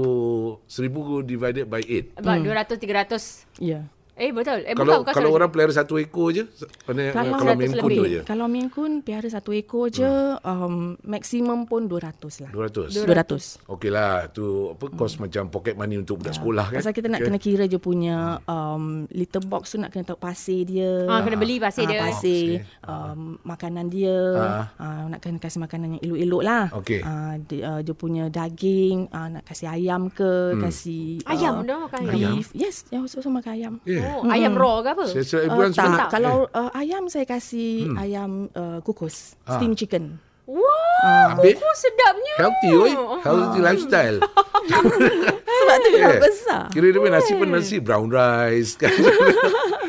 [0.67, 2.11] seribu divided by eight.
[2.19, 3.47] About 200, 300.
[3.63, 3.87] Ya.
[4.17, 4.59] Eh, betul.
[4.61, 5.13] Eh, Kalau bukan, bukan.
[5.13, 6.43] kalau orang pelihara satu ekor je,
[6.83, 7.97] mana Kalau- kalau 100 Maine Coon lebih.
[7.97, 8.21] tu je.
[8.25, 10.09] Kalau Maine Coon piara satu ekor je,
[10.41, 12.49] um, maksimum pun 200 lah.
[12.49, 12.97] 200.
[12.97, 13.61] 200.
[13.67, 16.79] Okey lah, tu apa kos macam pocket money untuk budak sekolah kan.
[16.79, 17.27] Pasal kita nak Okay.
[17.27, 21.05] kena kira je punya um, litter box tu nak kena tahu pasir dia.
[21.05, 22.01] Ah, kena beli pasir Ah, dia.
[22.03, 22.47] Pasir,
[22.83, 24.17] um, makanan dia.
[24.33, 24.65] Ah.
[24.75, 26.65] Ah, nak kena kasih makanan yang elok-elok lah.
[26.73, 27.01] Okey.
[27.01, 31.99] Ah, dia, uh, dia punya daging, ah, nak kasih ayam ke, kasih Ayam, dia makan
[32.07, 32.33] ayam?
[32.33, 32.49] beef.
[32.51, 33.73] Yes, yang susah makan ayam.
[33.83, 34.06] Yeah.
[34.07, 34.15] Eh.
[34.17, 35.03] Oh, ayam raw ke apa?
[35.05, 36.09] Saya rasa Uh, everyone tak, semua tak.
[36.09, 39.55] kalau uh, ayam saya kasih ayam uh, kukus, Ah.
[39.55, 40.17] steam chicken.
[40.47, 42.33] Wah, Ambil kukus sedapnya.
[42.39, 42.91] healthy oi.
[43.19, 44.17] Healthy lifestyle.
[45.57, 46.21] Sebab tu Yeah.
[46.21, 46.63] besar.
[46.69, 48.93] Kira dia punya nasi pun nasi brown rice kan.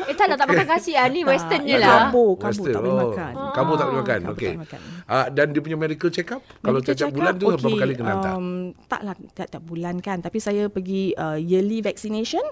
[0.03, 1.07] Eh tak nak tak makan kasih ah.
[1.07, 2.09] Ni western je lah.
[2.09, 2.73] Karbo Western.
[2.73, 3.33] tak boleh Oh, makan.
[3.53, 4.19] Kamu tak boleh makan.
[4.33, 4.53] Okey.
[4.65, 4.81] tak.
[5.05, 7.77] Ah dan dia punya medical check up kalau Medical tiap check bulan tu berapa okey,
[7.77, 8.31] kali kena hantar?
[8.33, 8.47] Um,
[8.85, 10.17] taklah tiap-tiap bulan kan.
[10.19, 12.43] Tapi saya pergi uh, yearly vaccination.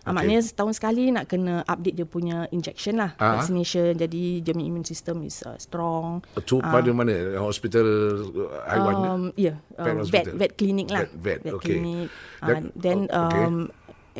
[0.00, 0.16] Okay.
[0.16, 3.12] Maknanya setahun sekali nak kena update dia punya injection lah.
[3.20, 3.36] Ah.
[3.36, 3.92] Vaccination.
[3.92, 6.24] Jadi dia punya immune system is uh, strong.
[6.40, 7.36] Tu pada mana?
[7.36, 7.84] Hospital
[8.32, 9.04] uh, haiwan ke?
[9.04, 11.04] Um, ya, yeah, uh, vet vet clinic lah.
[11.04, 11.76] Vet- vet, okey.
[11.76, 12.08] clinic.
[12.40, 13.44] Dan- Uh, then okey.
[13.44, 13.56] um,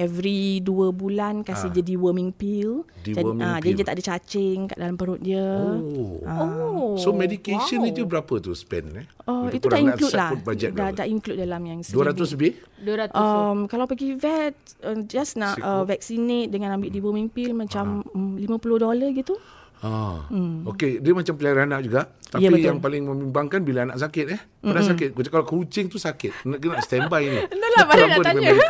[0.00, 2.88] every dua bulan kasih dia deworming pill.
[3.04, 3.64] Deworming jadi, ah, pill.
[3.68, 5.44] Jadi dia tak ada cacing kat dalam perut dia.
[5.44, 6.16] Oh.
[6.24, 6.90] Oh.
[6.96, 7.90] So medication wow.
[7.92, 9.06] itu berapa tu spend eh?
[9.28, 10.30] Oh, itu nak include lah.
[10.40, 12.52] Budget Dah, dah include dalam yang 200 lebih?
[12.80, 13.12] 200.
[13.12, 18.40] Um, kalau pergi vet uh, just nak uh, vaccinate dengan ambil deworming pill macam um,
[18.40, 19.36] 50 dolar gitu.
[19.80, 20.28] Ah.
[20.28, 20.68] Hmm.
[20.68, 22.12] Okey, dia macam pelihara anak juga.
[22.28, 22.68] Tapi Ya, betul.
[22.68, 24.40] yang paling membimbangkan bila anak sakit eh.
[24.60, 25.08] Pernah mm-hmm.
[25.16, 25.32] sakit.
[25.32, 26.44] Kalau kucing tu sakit.
[26.44, 27.38] Nak kena standby ni.
[27.48, 28.50] Itulah, balik nak tanya.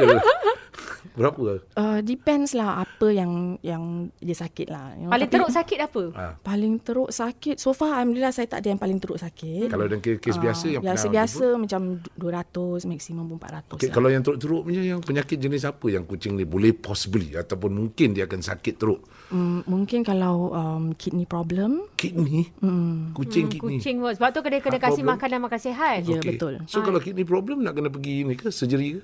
[1.13, 1.63] Berapa?
[1.73, 3.83] Uh, depends lah apa yang yang
[4.17, 4.93] dia sakit lah.
[4.95, 6.03] You know, Paling tapi teruk sakit apa?
[6.13, 6.33] Ah.
[6.37, 7.57] Paling teruk sakit.
[7.57, 9.69] So far Alhamdulillah saya tak ada yang paling teruk sakit.
[9.69, 11.81] Kalau dalam kes-kes biasa yang biasa biasa macam
[12.15, 13.93] 200 maksimum pun 400 Okey, lah.
[13.93, 18.13] kalau yang teruk-teruk punya yang penyakit jenis apa yang kucing ni boleh possibly ataupun mungkin
[18.13, 19.01] dia akan sakit teruk?
[19.31, 22.51] Mm, mungkin kalau um, kidney problem Kidney?
[22.59, 23.13] Hmm.
[23.13, 23.77] Kucing Hmm, kidney.
[23.77, 24.13] kucing pun.
[24.13, 25.13] Sebab tu kena kena kasih problem?
[25.13, 25.99] makanan makan sihat.
[26.03, 26.35] Ya, Okey.
[26.35, 26.55] betul.
[26.65, 29.01] So kalau kidney problem nak kena pergi ni ke surgery ke?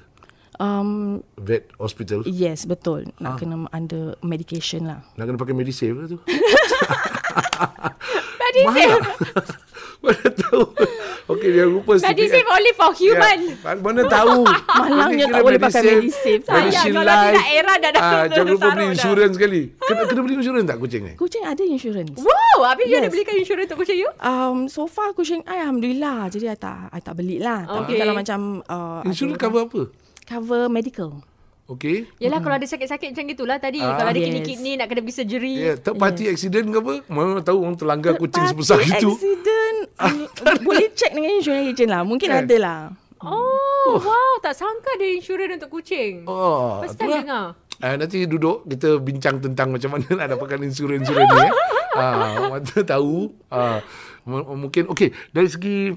[0.58, 2.22] Um, Vet hospital.
[2.24, 5.00] yes betul nak kena under medication lah.
[5.14, 6.18] Nak kena pakai Medisave ke tu?
[8.46, 8.62] Tak?
[10.04, 10.62] Mana tahu.
[11.26, 12.32] Okey, dia rupa Tadi sedikit.
[12.32, 13.38] save only for human.
[13.50, 14.46] Ya, mana tahu.
[14.80, 16.40] Malangnya tak boleh pakai Medisave.
[16.40, 19.60] Sayang, kalau tidak era dah dah- Ah, dah- Jangan lupa beli insurans sekali.
[19.76, 21.12] Kena, kena beli insurans tak kucing ni?
[21.16, 22.16] Kucing ada insurance.
[22.16, 23.12] Wow, habis you ada Yes.
[23.12, 24.10] belikan insurans untuk kucing you?
[24.16, 27.98] Um, so far kucing I Alhamdulillah Jadi I tak, I tak beli lah Tapi Okay.
[27.98, 29.82] kalau macam uh, Insurans cover apa?
[30.26, 31.22] Cover medical
[31.66, 32.06] Okey.
[32.22, 33.82] Yelah kalau ada sakit-sakit macam gitulah tadi.
[33.82, 33.98] Ah.
[33.98, 34.30] Kalau ada Yes.
[34.30, 35.54] kidney-kidney nak kena pergi surgery.
[35.58, 36.94] Ya, yeah, third party accident ke apa?
[37.10, 39.10] Mana tahu orang terlanggar kucing Party sebesar itu.
[39.18, 40.16] accident um,
[40.62, 42.46] Boleh check dengan insurance agent lah Mungkin Kan?
[42.46, 42.80] ada lah
[43.16, 44.32] Oh, wow.
[44.44, 46.28] Tak sangka ada insurans untuk kucing.
[46.28, 47.56] Oh, First time dengar.
[47.80, 51.48] Uh, nanti duduk kita bincang tentang macam mana nak dapatkan insurans-insurans ni.
[51.96, 52.52] Eh.
[52.52, 53.32] Uh, tahu.
[53.48, 53.80] Uh,
[54.28, 55.96] mungkin, okay, dari segi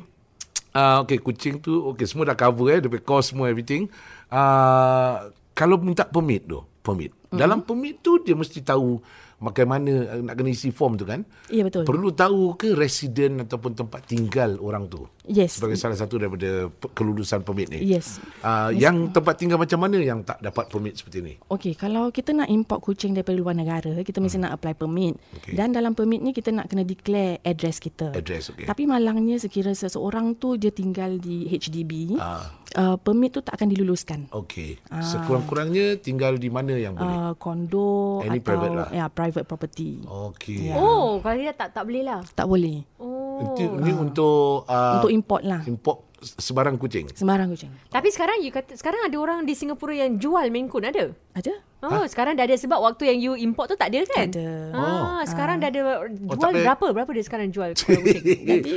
[0.74, 3.88] uh, okay, kucing tu, okay, semua dah cover eh, punya cost semua everything.
[4.30, 7.19] Uh, kalau minta permit tu, permit.
[7.30, 7.42] Mm-hmm.
[7.46, 8.98] Dalam permit tu dia mesti tahu
[9.40, 11.22] bagaimana uh, nak kena isi form tu kan.
[11.48, 15.06] Ya betul Perlu tahu ke residen ataupun tempat tinggal orang tu?
[15.30, 17.86] Yes Sebagai salah satu daripada kelulusan permit ni.
[17.86, 21.34] Yes Uh, yang tempat tinggal macam mana yang tak dapat permit seperti ni?
[21.52, 25.20] Okey, kalau kita nak import kucing daripada luar negara, kita mesti nak apply permit.
[25.20, 25.38] Hmm.
[25.44, 25.54] Okey.
[25.60, 28.16] Dan dalam permit ni kita nak kena declare address kita.
[28.16, 28.64] Address, okey.
[28.64, 32.48] Tapi malangnya sekira seseorang tu dia tinggal di HDB, Ah.
[32.74, 34.28] Uh, permit tu tak akan diluluskan.
[34.30, 34.78] Okey.
[34.92, 37.18] Sekurang-kurangnya tinggal di mana yang boleh?
[37.24, 38.88] Uh, kondo Any atau private lah.
[38.90, 40.04] ya private property.
[40.04, 40.70] Okey.
[40.70, 40.76] Ya.
[40.76, 42.20] Oh, kalau dia tak tak boleh lah.
[42.30, 42.84] Tak boleh.
[42.98, 43.42] Oh.
[43.42, 45.64] Itu ni untuk uh, Untuk import lah.
[45.66, 47.08] import sebarang kucing.
[47.10, 47.72] Sembarang kucing.
[47.88, 51.16] Tapi sekarang you kata sekarang ada orang di Singapura yang jual Maine Coon ada?
[51.32, 51.56] Ada?
[51.80, 54.28] Oh, sekarang dah ada sebab waktu yang you import tu tak ada kan?
[54.28, 54.48] Tak ada.
[54.76, 55.80] Ah, sekarang dah ada
[56.12, 56.86] jual tak payah- berapa?
[56.92, 58.20] Berapa dia sekarang jual kucing?
[58.20, 58.74] Jadi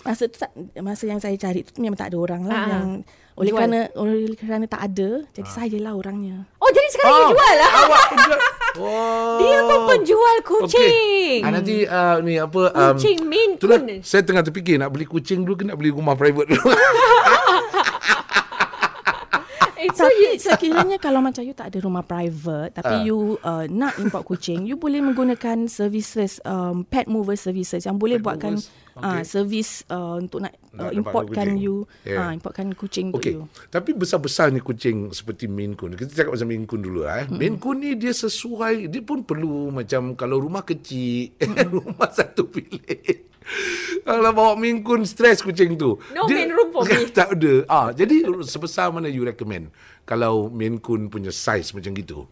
[0.00, 2.70] masa tu tak, masa yang saya cari tu memang tak ada orang lah Ah, ah.
[2.70, 2.86] yang
[3.36, 3.60] oleh Jual.
[3.68, 6.48] kerana oleh kerana tak ada jadi saya lah orangnya.
[6.56, 7.70] Oh, jadi sekarang you jual lah.
[7.84, 8.38] Awak penjual.
[8.76, 9.36] Oh.
[9.40, 11.40] Dia pun penjual kucing.
[11.44, 14.00] Ah, nanti uh, ni apa um, Kucing Itulah, Coon.
[14.00, 16.64] saya tengah terfikir nak beli kucing dulu ke nak beli rumah private dulu.
[19.86, 23.04] Eh, so you, Tapi sekiranya kalau macam you tak ada rumah private tapi Ah.
[23.04, 28.18] you uh, nak import kucing, you boleh menggunakan services um, pet mover services yang boleh
[28.18, 29.22] Pet buatkan movers, uh, okey.
[29.22, 32.18] service uh, untuk nak, Nak uh, importkan you Yeah.
[32.20, 33.32] uh, importkan kucing untuk Okey.
[33.32, 33.46] you.
[33.68, 35.94] Tapi besar-besar ni kucing seperti Maine Coon.
[35.94, 37.24] Kita cakap pasal Maine Coon dulu eh.
[37.28, 41.30] Maine Coon ni dia sesuai, dia pun perlu macam kalau rumah kecil,
[41.76, 43.25] rumah satu bilik.
[44.06, 45.98] Kalau bawa Coon stres kucing tu.
[46.14, 47.10] No main room for me.
[47.16, 47.54] tak ada.
[47.66, 49.70] Ah, jadi sebesar mana you recommend
[50.06, 50.50] kalau
[50.82, 52.26] Coon punya size macam gitu?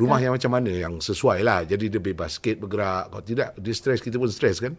[0.00, 1.60] Rumah yang macam mana yang sesuai lah.
[1.68, 3.12] Jadi dia bebas sikit bergerak.
[3.12, 4.72] Kalau tidak, dia stres, kita pun stres kan?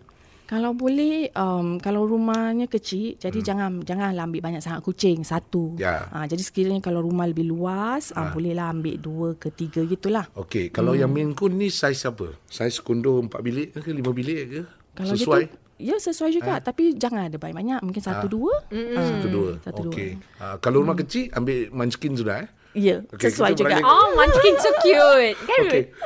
[0.52, 3.48] Kalau boleh um, kalau rumahnya kecil jadi hmm.
[3.48, 5.80] jangan janganlah ambil banyak sangat kucing satu.
[5.80, 6.12] Ya.
[6.12, 10.28] Uh, jadi sekiranya kalau rumah lebih luas uh, bolehlah ambil dua ke tiga gitulah.
[10.36, 12.36] Okey, kalau yang Maine Coon ni saiz apa?
[12.52, 14.62] Saiz kondo 4 bilik ke 5 bilik ke?
[15.02, 15.44] Kalau Sesuai?
[15.44, 18.54] gitu Ya sesuai juga tapi jangan ada banyak-banyak mungkin satu dua.
[18.70, 19.52] Satu dua.
[19.60, 19.92] Satu dua.
[19.92, 20.12] Okey.
[20.38, 22.50] Uh, kalau rumah kecil ambil munchkin sudah eh?
[22.72, 23.76] Ya, Okey, sesuai juga.
[23.76, 25.36] beralih- Oh, Munchkin so cute.
[25.50, 25.60] Kan?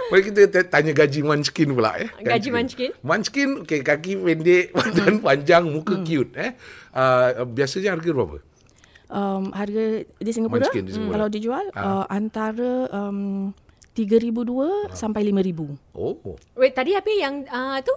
[0.09, 2.09] Mari kita tanya gaji Munchkin pula eh.
[2.17, 2.89] Gaji Munchkin.
[3.03, 6.55] Munchkin, okey, kaki pendek, badan panjang, muka cute eh.
[6.89, 8.39] Uh, biasanya harga berapa?
[9.05, 9.83] Um, harga
[10.17, 11.13] di Singapura, Munchkin di Singapura.
[11.13, 12.01] kalau dijual Ah.
[12.01, 13.51] uh, antara um,
[13.93, 15.77] 3,200 sampai 5,000.
[15.93, 16.17] Oh.
[16.53, 17.93] Wait, tadi apa yang uh, tu?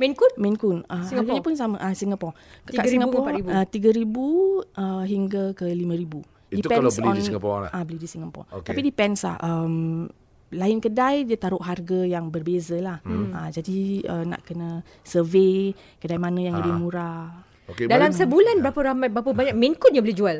[0.00, 0.32] Main Coon?
[0.40, 0.78] Main Coon.
[0.88, 1.36] Uh, Singapore.
[1.36, 1.76] harganya pun sama.
[1.76, 2.32] Uh, Singapore.
[2.64, 3.52] 3,000 ke Singapore, 4,000?
[3.52, 6.56] uh, 3,000 uh, hingga ke 5,000.
[6.56, 7.70] Itu kalau beli di Singapore lah?
[7.70, 8.46] Ah, beli di Singapore.
[8.50, 8.68] Okey.
[8.72, 9.36] Tapi depends lah.
[9.38, 10.08] Um,
[10.50, 12.98] lain kedai dia taruh harga yang berbeza lah.
[13.06, 13.30] Hmm.
[13.30, 15.70] Uh, jadi uh, nak kena survey
[16.02, 17.46] kedai mana yang lebih murah.
[17.70, 20.38] Okey, Dalam balik- sebulan berapa ramai berapa banyak Main Coon yang boleh jual?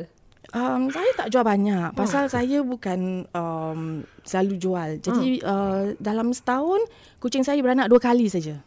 [0.51, 4.89] Um, saya tak jual banyak pasal saya bukan um, selalu jual.
[4.99, 6.81] Jadi uh, dalam setahun
[7.23, 8.59] kucing saya beranak dua kali saja.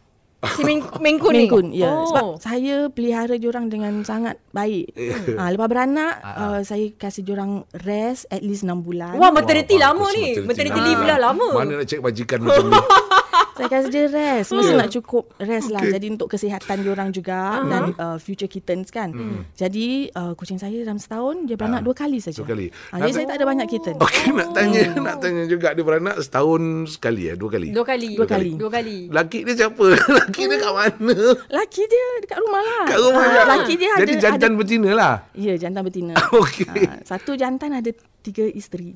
[0.53, 1.45] Si Coon ni?
[1.49, 1.89] Coon, ya.
[1.89, 2.05] Oh.
[2.07, 4.93] Sebab saya pelihara diorang dengan sangat baik.
[5.35, 9.17] ha, lepas beranak, uh, saya kasih diorang rest at least 6 bulan.
[9.17, 10.37] Wah, maternity Wah, lama ni.
[10.37, 10.87] maternity Maternity lama.
[10.87, 11.47] leave lah lama.
[11.53, 12.77] Mana nak cek bajikan macam ni?
[13.55, 14.49] Saya kasih dia rest.
[14.51, 15.79] Mesti nak cukup rest lah.
[15.79, 15.95] Okay.
[15.95, 17.69] Jadi untuk kesihatan diorang juga uh-huh.
[17.71, 19.11] dan uh, future kittens kan.
[19.15, 19.47] Hmm.
[19.55, 22.43] Jadi uh, kucing saya dalam setahun dia beranak dua kali saja.
[22.43, 22.67] Dua kali.
[22.71, 23.95] Ha, jadi saya tak ada banyak kitten.
[23.95, 27.69] Okey, nak tanya, nak tanya juga dia beranak setahun sekali eh, dua kali.
[27.71, 28.11] Dua kali.
[28.15, 28.51] Dua kali.
[28.59, 28.97] Dua kali.
[29.07, 29.85] Laki dia siapa?
[30.19, 31.17] Laki dia kat mana?
[31.47, 32.85] Laki dia dekat rumah lah.
[32.87, 33.41] Kat rumah Ah, je.
[33.49, 34.01] Laki dia ada.
[34.03, 35.15] Jadi jantan ada, betina lah.
[35.33, 36.13] Ya, jantan betina.
[36.43, 36.67] Okey.
[36.67, 38.95] Ah, satu jantan ada tiga isteri.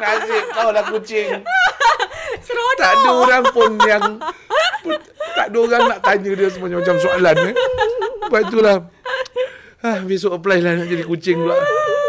[0.00, 1.42] Nasib kau lah kucing.
[2.40, 2.76] Seronok.
[2.80, 4.04] Tak ada orang pun yang
[4.82, 4.96] pun,
[5.36, 7.54] tak ada orang nak tanya dia macam-macam soalan eh.
[8.26, 8.76] Lepas itulah
[9.80, 11.56] ah, besok apply lah nak jadi kucing pula.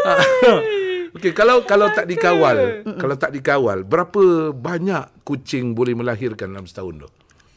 [0.08, 0.20] Ah.
[1.20, 7.04] Okey, kalau kalau tak dikawal, kalau tak dikawal, berapa banyak kucing boleh melahirkan dalam setahun
[7.04, 7.08] tu?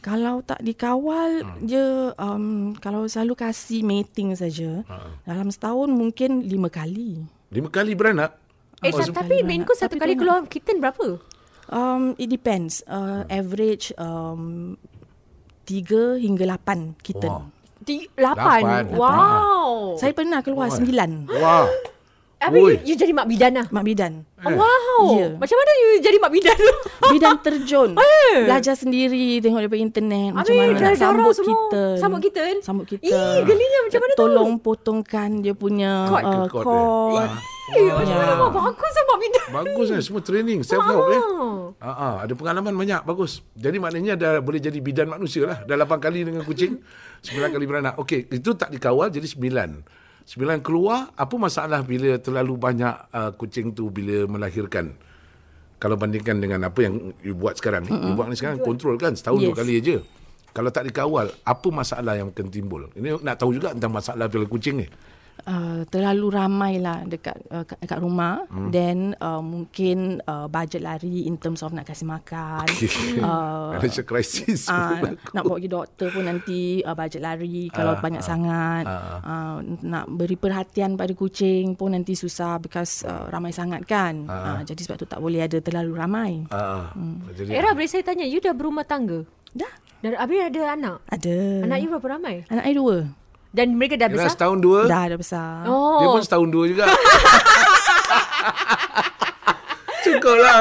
[0.04, 1.64] Kalau tak dikawal, hmm.
[1.64, 5.24] dia um, kalau selalu kasih mating saja, Ha.
[5.26, 7.24] dalam setahun mungkin lima kali.
[7.50, 8.38] Lima kali beranak?
[8.84, 9.48] Eh, Oh, tapi beranak.
[9.48, 11.16] Main Coon satu Tapi kali keluar kitten berapa?
[11.68, 12.82] Um, it depends.
[12.84, 14.74] Uh, average um,
[15.62, 17.26] tiga hingga lapan kitten.
[17.28, 17.46] Wah.
[17.76, 18.62] Di, lapan.
[18.62, 18.84] Lapan.
[18.94, 19.94] Wow.
[19.94, 21.70] Saya pernah keluar sembilan Wah.
[22.36, 22.76] Apa Oi.
[22.84, 23.66] you, you jadi mak bidan lah?
[23.72, 24.20] mak bidan.
[24.44, 24.52] Eh.
[24.52, 25.02] Wow.
[25.16, 25.28] Ya.
[25.34, 26.74] Macam mana you jadi mak bidan tu?
[27.16, 27.90] Bidan terjun.
[28.36, 31.48] Belajar sendiri tengok daripada internet macam Habis mana nak sambut semua.
[31.48, 31.94] kitten.
[31.96, 32.54] Sambut kitten?
[32.60, 33.08] Sambut kitten.
[33.08, 34.20] Ih, gelinya macam mana tu?
[34.20, 36.24] Tolong potongkan dia punya Cord.
[36.24, 37.30] uh, Cord cord.
[37.66, 38.38] Macam mana Ya.
[38.38, 39.48] mak bagus lah mak bidan.
[39.50, 41.22] Bagus kan semua training self help eh.
[41.22, 41.74] Wow.
[41.82, 43.42] Ha ah, ada pengalaman banyak bagus.
[43.58, 45.58] Jadi maknanya dah boleh jadi bidan manusia lah.
[45.66, 46.78] Dah 8 kali dengan kucing,
[47.26, 47.98] 9 kali beranak.
[47.98, 49.82] Okey, itu tak dikawal jadi 9.
[50.26, 54.94] 9 keluar, apa masalah bila terlalu banyak uh, kucing tu bila melahirkan?
[55.76, 57.92] Kalau bandingkan dengan apa yang you buat sekarang ni.
[57.92, 58.08] Mm-hmm.
[58.08, 59.46] You buat ni sekarang kontrol kan setahun yes.
[59.52, 59.96] dua kali aja.
[60.56, 62.88] Kalau tak dikawal, apa masalah yang akan timbul?
[62.96, 64.88] Ini nak tahu juga tentang masalah bila kucing ni.
[65.44, 68.70] Uh, terlalu ramai lah dekat uh, kat, dekat rumah hmm.
[68.70, 72.64] then uh, mungkin uh, budget lari in terms of nak kasih makan
[73.20, 74.66] uh, Financial crisis.
[74.66, 78.84] uh, nak bawa pergi doktor pun nanti uh, budget lari kalau Ah, banyak ah, sangat
[78.84, 79.18] ah.
[79.20, 84.60] uh, nak beri perhatian pada kucing pun nanti susah because uh, ramai sangat kan uh,
[84.60, 86.92] jadi sebab tu tak boleh ada terlalu ramai Ah,
[87.32, 89.24] jadi Era boleh saya tanya, you dah berumah tangga?
[89.50, 90.98] dah Dan habis ada anak?
[91.08, 92.44] ada Anak you berapa ramai?
[92.46, 92.96] anak saya dua
[93.56, 94.36] Dan mereka dah Yelah, besar?
[94.36, 94.80] setahun dua.
[94.84, 95.96] dah dah besar Oh.
[95.96, 96.84] Dia pun setahun dua juga.
[100.04, 100.60] Cukup lah.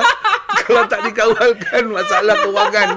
[0.58, 2.89] Kalau tak dikawalkan masalah kewangan.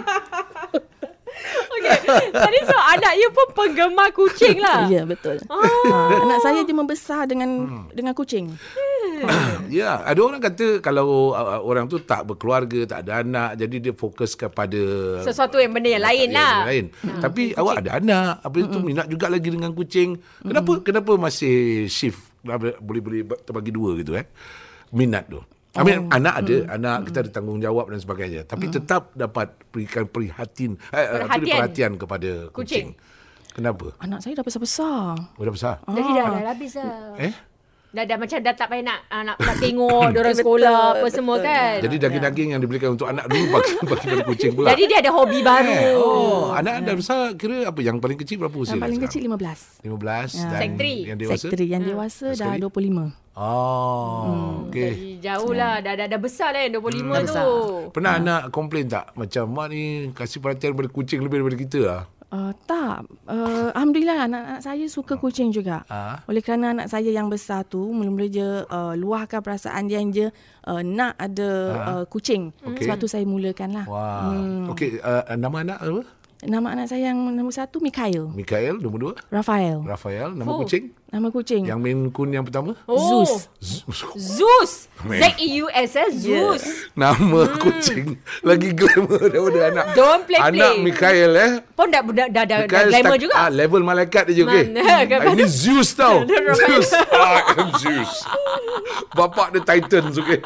[1.71, 1.95] Okay.
[2.29, 4.89] Tadi so anak you pun penggemar kucing lah.
[4.89, 5.61] ya betul Oh.
[5.87, 7.49] uh, anak saya dia membesar dengan
[7.89, 8.51] dengan kucing
[9.81, 13.95] ya, ada orang kata kalau uh, orang tu tak berkeluarga, tak ada anak, jadi dia
[13.95, 14.81] fokus kepada
[15.23, 16.57] Sesuatu yang benda yang lain yang lah.
[16.67, 16.85] lain.
[17.19, 20.19] Tapi awak ada anak, apa itu minat juga lagi dengan kucing.
[20.41, 22.21] Kenapa kenapa masih shift
[22.81, 24.27] boleh boleh terbagi dua gitu eh?
[24.95, 25.41] Minat tu.
[25.77, 26.17] I mean, Oh.
[26.17, 28.41] anak ada, anak kita ada tanggungjawab dan sebagainya.
[28.43, 31.21] Tapi tetap dapat berikan perhatian, eh, perhatian.
[31.29, 31.57] Perhatian.
[31.61, 32.87] perhatian kepada kucing.
[32.97, 33.17] Kucing.
[33.49, 33.91] Kenapa?
[33.99, 35.83] anak saya dah besar-besar Oh, dah besar?
[35.83, 37.19] Jadi dah, dah habis lah.
[37.19, 37.33] Eh?
[37.89, 41.15] Dah, dah macam dah tak payah nak, ah, nak, nak tengok diorang sekolah apa betul.
[41.15, 41.81] semua kan.
[41.81, 44.69] Jadi daging-daging yang dibelikan untuk anak dulu bagi, bagi pada kucing pula.
[44.69, 45.73] Jadi dia ada hobi baru.
[45.73, 47.81] Eh, oh, anak anda besar kira apa?
[47.81, 48.77] Yang paling kecil berapa usia?
[48.77, 51.01] yang paling kecil 15 15 dan Sek three.
[51.07, 51.41] yang dewasa?
[51.43, 52.61] Sektor yang dewasa dah Sekali?
[52.61, 54.91] 25 Oh, okey.
[54.91, 55.79] Jadi jauh lah.
[55.79, 57.25] Dah, dah, dah besar lah yang 25 Hmm, Dah tu.
[57.25, 57.47] besar.
[57.95, 59.15] Pernah anak komplain tak?
[59.15, 62.03] Macam mak ni kasih perhatian pada kucing lebih daripada kita lah.
[62.29, 63.09] Uh, tak.
[63.25, 65.81] Uh, Alhamdulillah anak-anak saya suka kucing juga.
[65.89, 66.21] Ah.
[66.29, 70.29] Oleh kerana anak saya yang besar tu mula-mula dia uh, luahkan perasaan dia yang dia
[70.69, 72.53] uh, nak ada uh, kucing.
[72.69, 72.85] Okey.
[72.85, 73.87] Sebab tu saya mulakan lah.
[73.89, 74.29] Wah.
[74.29, 74.69] Hmm.
[74.77, 76.03] Okey, uh, nama anak apa?
[76.39, 78.31] Nama anak saya yang nombor satu, Mikhail.
[78.31, 79.13] Mikael nombor dua.
[79.27, 79.83] Rafael.
[79.83, 80.63] Rafael nama Oh.
[80.63, 80.95] kucing.
[81.09, 81.67] Nama kucing.
[81.67, 82.79] Yang main kun yang pertama.
[82.87, 83.27] Oh.
[83.27, 83.51] Zeus.
[84.15, 84.73] Zeus.
[85.03, 85.19] Man.
[85.19, 86.09] Z-E-U-S, eh?
[86.15, 86.63] Zeus.
[86.95, 89.85] Nama kucing lagi glamour daripada anak.
[89.85, 89.97] Hmm.
[89.97, 90.63] Don't play-play.
[90.63, 91.51] Anak Mikael eh.
[91.75, 93.35] Pun dah, dah, dah, dah, glamour start- juga.
[93.35, 94.47] Ah, level malaikat dia.
[94.47, 94.83] Mana?
[95.11, 96.23] Kan- Ah, Ini Zeus tau.
[96.61, 96.95] Zeus.
[96.95, 98.13] I am Zeus.
[99.11, 100.39] Bapak dia Titans okey.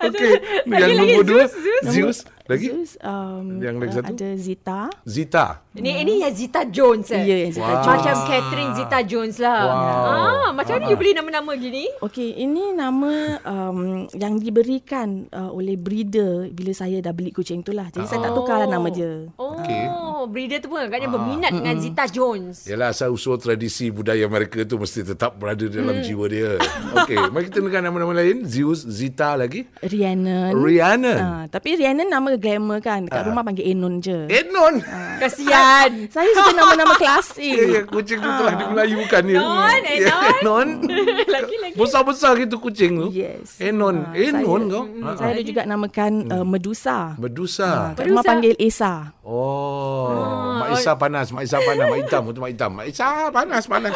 [0.00, 0.32] Okey,
[0.66, 2.18] yang Lagi-lagi nombor dua Zeus, Zeus.
[2.50, 2.58] Zeus.
[2.58, 2.92] Lagi Zeus.
[3.00, 4.10] Um, Yang lagi uh, satu?
[4.10, 4.80] Ada Zita.
[5.06, 5.46] Zita.
[5.70, 7.22] Ini ini yang Zita Jones eh.
[7.22, 7.78] Ya, yang Zita Wow.
[7.78, 7.94] Jones.
[7.94, 9.60] Macam Catherine Zita Jones lah.
[9.62, 10.10] Wow.
[10.10, 11.84] Ah, macam mana you beli nama-nama gini?
[12.00, 13.12] Okey, ini nama
[13.44, 13.78] um,
[14.10, 17.86] yang diberikan uh, oleh breeder bila saya dah beli kucing tu lah.
[17.88, 19.30] Jadi saya tak tukarlah nama dia.
[19.38, 19.84] Oh, Okey.
[20.26, 22.66] breeder tu pun agaknya berminat dengan Zita Jones.
[22.66, 26.02] Yalah asal usul tradisi budaya mereka tu mesti tetap berada dalam Hmm.
[26.02, 26.50] jiwa dia.
[26.96, 28.42] Okey, mari kita dengar nama-nama lain.
[28.42, 29.68] Zeus, Zita lagi.
[29.80, 30.56] Rhiannon.
[30.56, 31.18] Rhiannon.
[31.20, 33.04] Ah, tapi Rhiannon nama glamour kan.
[33.04, 34.24] Kat rumah panggil Enon je.
[34.26, 34.80] Enon.
[35.16, 35.90] Kasihan.
[36.14, 37.54] Saya suka nama-nama Ya, klasik.
[37.54, 39.36] ya, kucing tu telah dimelayukan dia.
[39.36, 40.24] Non, Ya, Enon.
[40.40, 40.68] Enon.
[41.36, 41.76] Lagi-lagi.
[41.76, 43.06] Besar-besar gitu kucing tu.
[43.10, 43.56] Yes.
[43.58, 44.02] Enon.
[44.02, 44.84] Ah, Enon saya, kau.
[44.86, 46.96] mm, Ah, Saya ada juga namakan uh, Medusa.
[47.14, 47.92] Medusa.
[47.92, 49.12] Kat rumah panggil Esa.
[49.22, 50.10] Oh,
[50.58, 52.70] Mak Isa panas, Mak Isa panas, Mak Hitam tu Mak Hitam.
[52.72, 53.94] Mak Isa panas, panas.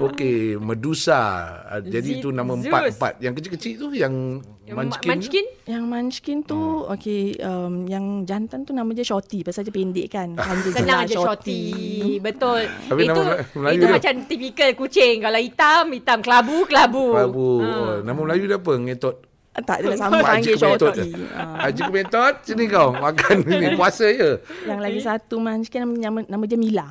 [0.00, 1.20] Okey, Medusa.
[1.64, 3.12] Ah, Jadi Z- itu nama empat-empat.
[3.18, 5.08] Yang kecil-kecil tu yang Yang Munchkin.
[5.10, 5.46] Munchkin?
[5.64, 6.92] Yang Munchkin tu, Hmm.
[6.92, 9.42] okey, um, yang jantan tu nama dia Shorty.
[9.42, 10.32] Pasal dia pendek kan.
[10.32, 11.62] Panggil je Senang aja shorty.
[12.18, 12.70] Betul.
[12.86, 13.92] Tapi itu nama Melayu itu dia?
[13.92, 15.16] macam tipikal kucing.
[15.20, 16.18] Kalau hitam, hitam.
[16.20, 17.06] Kelabu, kelabu.
[17.10, 17.48] Prabu.
[17.58, 17.66] Ha.
[17.66, 18.72] Oh, nama Melayu dia apa?
[18.72, 19.16] Ngetot.
[19.52, 20.54] Tak ada sama panggil.
[20.54, 21.10] Shorty.
[21.28, 21.58] Ah.
[21.66, 22.94] Haji Kemetot, sini kau.
[22.94, 24.38] Makan ni, puasa je.
[24.62, 26.86] Yang lagi satu Munchkin nama, nama, nama dia Mila.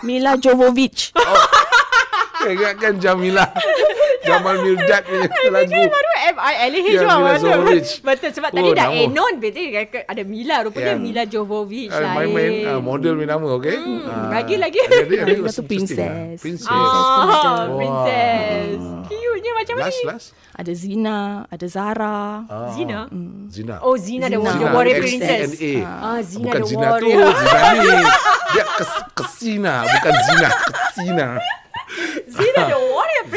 [0.00, 1.12] Mila Jovovich.
[1.12, 3.44] Saya ingatkan Jamila.
[4.22, 5.80] Jamal Mirdad punya lagu.
[5.88, 7.16] Baru M-I-L-A-H Ya, lah.
[7.16, 7.44] Mila Betul.
[7.44, 7.90] Jovovich.
[8.06, 8.30] Betul.
[8.32, 9.02] Sebab Oh, tadi dah nama.
[9.02, 9.34] Enon.
[9.36, 9.62] Berarti
[10.04, 10.56] ada Mila.
[10.62, 12.14] Rupanya Yang- Mila Jovovich Ah, lain.
[12.16, 13.76] Main-main ah, model punya nama, okey?
[13.76, 14.54] Hmm, ada, ada.
[14.62, 16.38] Lagi satu Interesting princess.
[16.38, 16.70] Princess.
[16.70, 18.78] Oh, princess.
[19.08, 20.04] Cute-nya macam Last, ni.
[20.06, 20.26] last.
[20.52, 22.44] Ada Zina, ada Zara.
[22.44, 22.70] Ah.
[22.72, 23.08] Zina?
[23.48, 23.74] Zina.
[23.80, 24.46] Oh, Zina, the, Zina.
[24.46, 25.48] the Zina, warrior princess.
[25.82, 27.28] Ah, Zina bukan the Zina tu, warrior.
[27.32, 27.98] Zina ni.
[28.52, 31.26] Dia kes, kesina, bukan Zina, kesina.
[32.36, 32.91] Zina the warrior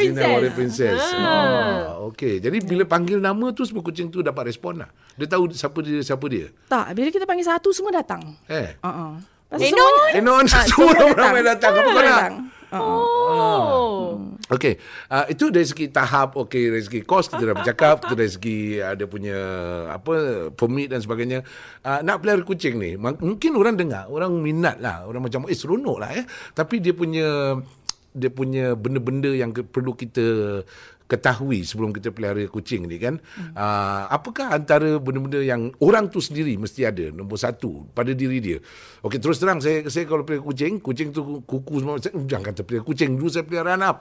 [0.06, 0.22] princess.
[0.22, 1.00] Zina warrior princess.
[1.02, 1.26] Ah.
[1.26, 2.34] Ah, okey.
[2.38, 4.90] Jadi bila panggil nama tu semua kucing tu dapat respon lah.
[5.18, 6.46] Dia tahu siapa dia siapa dia.
[6.70, 8.22] Tak, bila kita panggil satu semua datang.
[8.46, 8.78] Eh.
[8.80, 9.18] Uh-uh.
[9.58, 9.94] Enon?
[10.14, 11.72] Enon Ah, semua semua ramai datang.
[11.74, 12.06] Apa kau nak?
[12.06, 12.34] datang.
[12.66, 13.02] Uh-uh.
[13.30, 14.06] Oh.
[14.46, 14.78] Okey,
[15.10, 18.78] uh, itu dari segi tahap, okey dari segi kos kita dah bercakap, kita dari segi
[18.78, 19.38] ada punya
[19.90, 21.42] apa permit dan sebagainya.
[21.82, 25.98] Uh, nak pelihara kucing ni, mungkin orang dengar, orang minat lah, orang macam eh seronok
[25.98, 26.22] lah eh.
[26.54, 27.58] Tapi dia punya
[28.16, 30.24] dia punya benda-benda yang perlu kita
[31.06, 33.22] ketahui sebelum kita pelihara kucing ni kan.
[33.38, 33.54] Hmm.
[33.54, 38.58] Uh, apakah antara benda-benda yang orang tu sendiri mesti ada nombor satu pada diri dia.
[39.06, 42.60] Okey terus terang saya saya kalau pelihara kucing, kucing tu kuku semua saya, jangan kata
[42.66, 43.96] pelihara kucing dulu saya pelihara Arnab.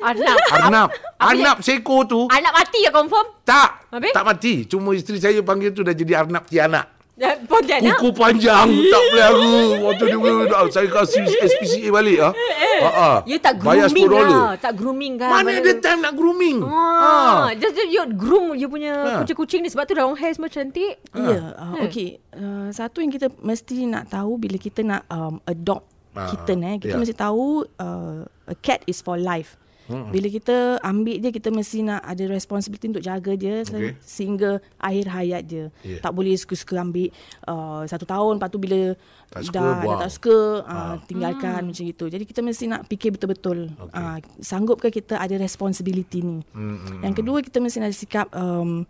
[0.00, 0.38] Arnab.
[0.48, 0.88] Arnap.
[1.20, 3.26] Apa Arnap seko tu Anak mati ya confirm?
[3.44, 3.84] tak.
[3.92, 4.12] Habis?
[4.16, 4.54] Tak mati.
[4.64, 6.99] Cuma isteri saya panggil tu dah jadi Arnap Tianak.
[7.20, 8.00] Ya, Pontianak?
[8.00, 8.64] Kuku panjang.
[8.88, 9.52] tak pelihara.
[9.84, 12.16] Waktu dia ah, saya kasih SPCA balik.
[12.16, 12.32] Ah.
[12.80, 13.10] Ha, ha.
[13.28, 14.24] You tak Bayar grooming $10.
[14.24, 14.56] lah.
[14.56, 15.28] Tak grooming kan.
[15.28, 16.64] Mana ada time nak grooming?
[16.64, 19.20] Ah, just you groom you punya Ha.
[19.20, 20.96] kucing-kucing ni sebab tu long hair semua cantik.
[21.12, 22.24] Ya, uh, okey.
[22.32, 26.74] Uh, satu yang kita mesti nak tahu bila kita nak um, adopt Ah, kitten eh,
[26.82, 26.98] kita ya.
[26.98, 29.54] mesti tahu uh, a cat is for life.
[29.90, 30.14] Hmm.
[30.14, 33.98] Bila kita ambil dia kita mesti nak ada responsibility untuk jaga dia okay.
[33.98, 35.64] sehingga akhir hayat dia.
[35.82, 35.98] Ya.
[35.98, 37.10] Tak boleh suka-suka ambil
[37.50, 38.94] uh, satu tahun lepas tu bila
[39.34, 42.04] Tak suka, dah, dah tak suka uh, tinggalkan macam itu.
[42.06, 43.74] Jadi kita mesti nak fikir betul-betul.
[43.74, 43.98] Okey.
[43.98, 46.38] Uh, sanggup ke kita ada responsibility ni.
[46.54, 48.86] Hmm, Yang kedua kita mesti ada sikap um,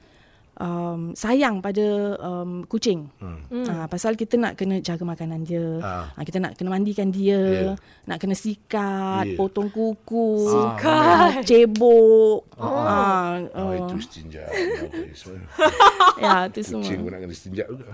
[0.60, 1.82] um, sayang pada
[2.20, 3.08] um, kucing.
[3.16, 3.40] Hmm.
[3.50, 5.80] Uh, pasal kita nak kena jaga makanan dia.
[5.80, 6.12] Ah.
[6.12, 7.74] Uh, kita nak kena mandikan dia, Yeah.
[8.04, 9.36] nak kena sikat, Yeah.
[9.36, 10.84] potong kuku, Sikat.
[10.84, 12.40] uh, cebok.
[12.54, 14.44] Oh, Ah, oh uh, itu istinja.
[16.20, 16.82] ya, itu semua.
[16.82, 17.84] Kucing pun nak kena istinja juga.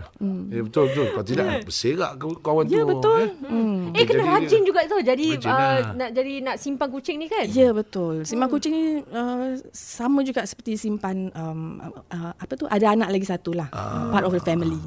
[0.49, 1.07] Ya betul betul.
[1.09, 2.75] Kalau tidak berserak ke- kawan tu.
[2.75, 3.17] Ya, betul.
[3.17, 3.31] Eh?
[3.47, 3.81] Hmm.
[3.93, 5.77] Eh kena Jadi- rajin juga tu jadi uh, lah.
[5.95, 7.47] nak jadi nak simpan kucing ni kan.
[7.47, 8.25] Ya betul.
[8.25, 13.27] Simpan kucing ni uh, sama juga seperti simpan um, uh, apa tu ada anak lagi
[13.29, 13.69] satu lah.
[13.71, 14.81] Uh, part of the family.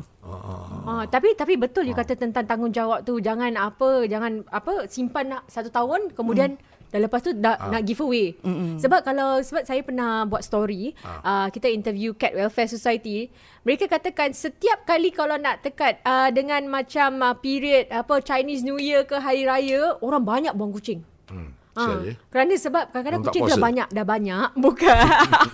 [0.89, 5.43] Ah, tapi tapi betul you kata tentang tanggungjawab tu jangan apa jangan apa simpan nak
[5.49, 6.57] satu tahun kemudian
[6.89, 8.33] dan lepas tu dah nak give away.
[8.41, 8.81] Mm-mm.
[8.81, 13.29] Sebab kalau sebab saya pernah buat story, uh, kita interview Cat Welfare Society,
[13.61, 18.81] mereka katakan setiap kali kalau nak tekat uh, dengan macam uh, period apa Chinese New
[18.81, 21.05] Year ke hari raya, orang banyak buang kucing.
[21.29, 21.53] Hmm.
[21.77, 22.15] Ah, Sial, eh?
[22.33, 25.05] kerana sebab kadang-kadang Orang kucing dah banyak dah banyak bukan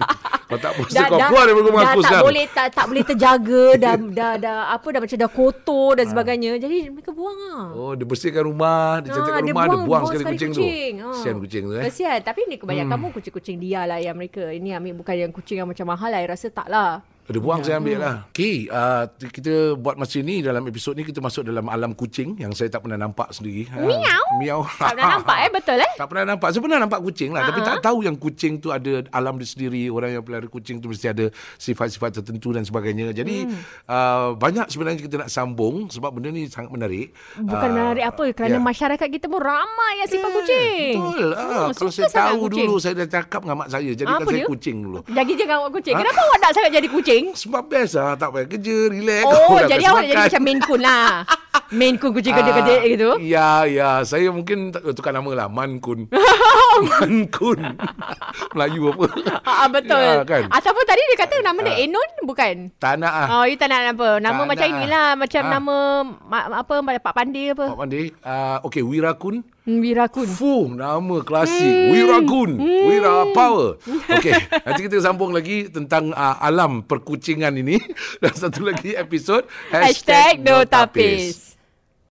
[0.45, 2.25] Kau tak puasa kau keluar daripada rumah dah aku tak sekarang.
[2.25, 6.51] boleh tak tak boleh terjaga dah dah dah apa dah macam dah kotor dan sebagagnya.
[6.55, 7.65] Jadi mereka buang ah.
[7.71, 10.37] Oh, dia bersihkan rumah, dia cantikkan Ah, dia rumah, dia buang- buang, buang sekali sekali
[10.37, 10.93] kucing, kucing.
[10.93, 11.01] tu.
[11.01, 11.11] Ah.
[11.11, 11.83] Kesian kucing tu eh.
[11.83, 15.57] Kesian Tapi ni kebanyakan kamu Kucing-kucing dia lah Yang mereka Ini ambil bukan yang kucing
[15.57, 18.15] Yang macam mahal lah I rasa tak lah Dia buang saya ambil lah.
[18.29, 22.51] Okay, uh, kita buat masa ni dalam episod ni kita masuk dalam alam kucing yang
[22.51, 23.65] saya tak pernah nampak sendiri.
[23.67, 24.23] Ha, Miau.
[24.37, 24.61] Miau.
[24.69, 26.47] Tak pernah nampak eh Betul eh Tak pernah nampak.
[26.47, 27.41] Saya pernah nampak kucing lah.
[27.41, 27.49] Uh-huh.
[27.51, 29.89] Tapi tak tahu yang kucing tu ada alam dia sendiri.
[29.89, 33.09] Orang yang pelihara kucing tu mesti ada sifat-sifat tertentu dan sebagainya.
[33.11, 33.57] Jadi Hmm.
[33.85, 37.09] uh, banyak sebenarnya kita nak sambung sebab benda ni sangat menarik.
[37.35, 38.61] Bukan Ah, menarik apa Kerana ya.
[38.61, 41.29] masyarakat kita pun ramai Yang simpan kucing Betul.
[41.31, 42.63] Ah, Hmm, kalau saya tahu kucing.
[42.63, 43.89] dulu saya dah cakap dengan mak saya.
[43.95, 44.45] Apa saya dia?
[44.45, 44.99] kucing dulu.
[45.03, 48.17] Jadi jangan awak kucing Kenapa awak nak sangat jadi kucing Sebab best lah.
[48.19, 48.77] Tak payah kerja.
[48.91, 49.23] Relax.
[49.25, 51.07] Oh jadi awak jadi macam Maine Coon lah
[51.67, 53.89] Maine Coon kucing gede-gede Ah, gitu Ya, ya.
[54.01, 55.47] Saya mungkin tukar nama lah.
[55.47, 56.05] Mankun.
[56.91, 57.59] Mankun.
[58.51, 59.05] Melayu apa?
[59.41, 59.97] Ah, betul.
[59.97, 60.45] Ya, kan?
[60.47, 62.69] Ataupun tadi dia kata nama dia Enon bukan?
[62.75, 63.27] Tak nak ah.
[63.33, 64.19] Oh, you tak nak apa?
[64.19, 64.75] Nama Tak macam nak.
[64.75, 65.51] inilah, macam Ah.
[65.51, 65.75] nama
[66.21, 67.65] ma- apa Pak Pandi apa?
[67.67, 68.05] Pak Pandey.
[68.19, 69.35] Uh, okay, Wirakun.
[69.65, 70.27] Hmm, Wirakun.
[70.29, 71.73] Fuh, nama klasik.
[71.89, 72.61] Wiragun.
[72.61, 73.81] Wira Power.
[74.11, 77.81] Okey, nanti kita sambung lagi tentang uh, alam perkucingan ini.
[78.21, 79.41] Dan satu lagi episod.
[79.69, 81.57] Hashtag no tapis.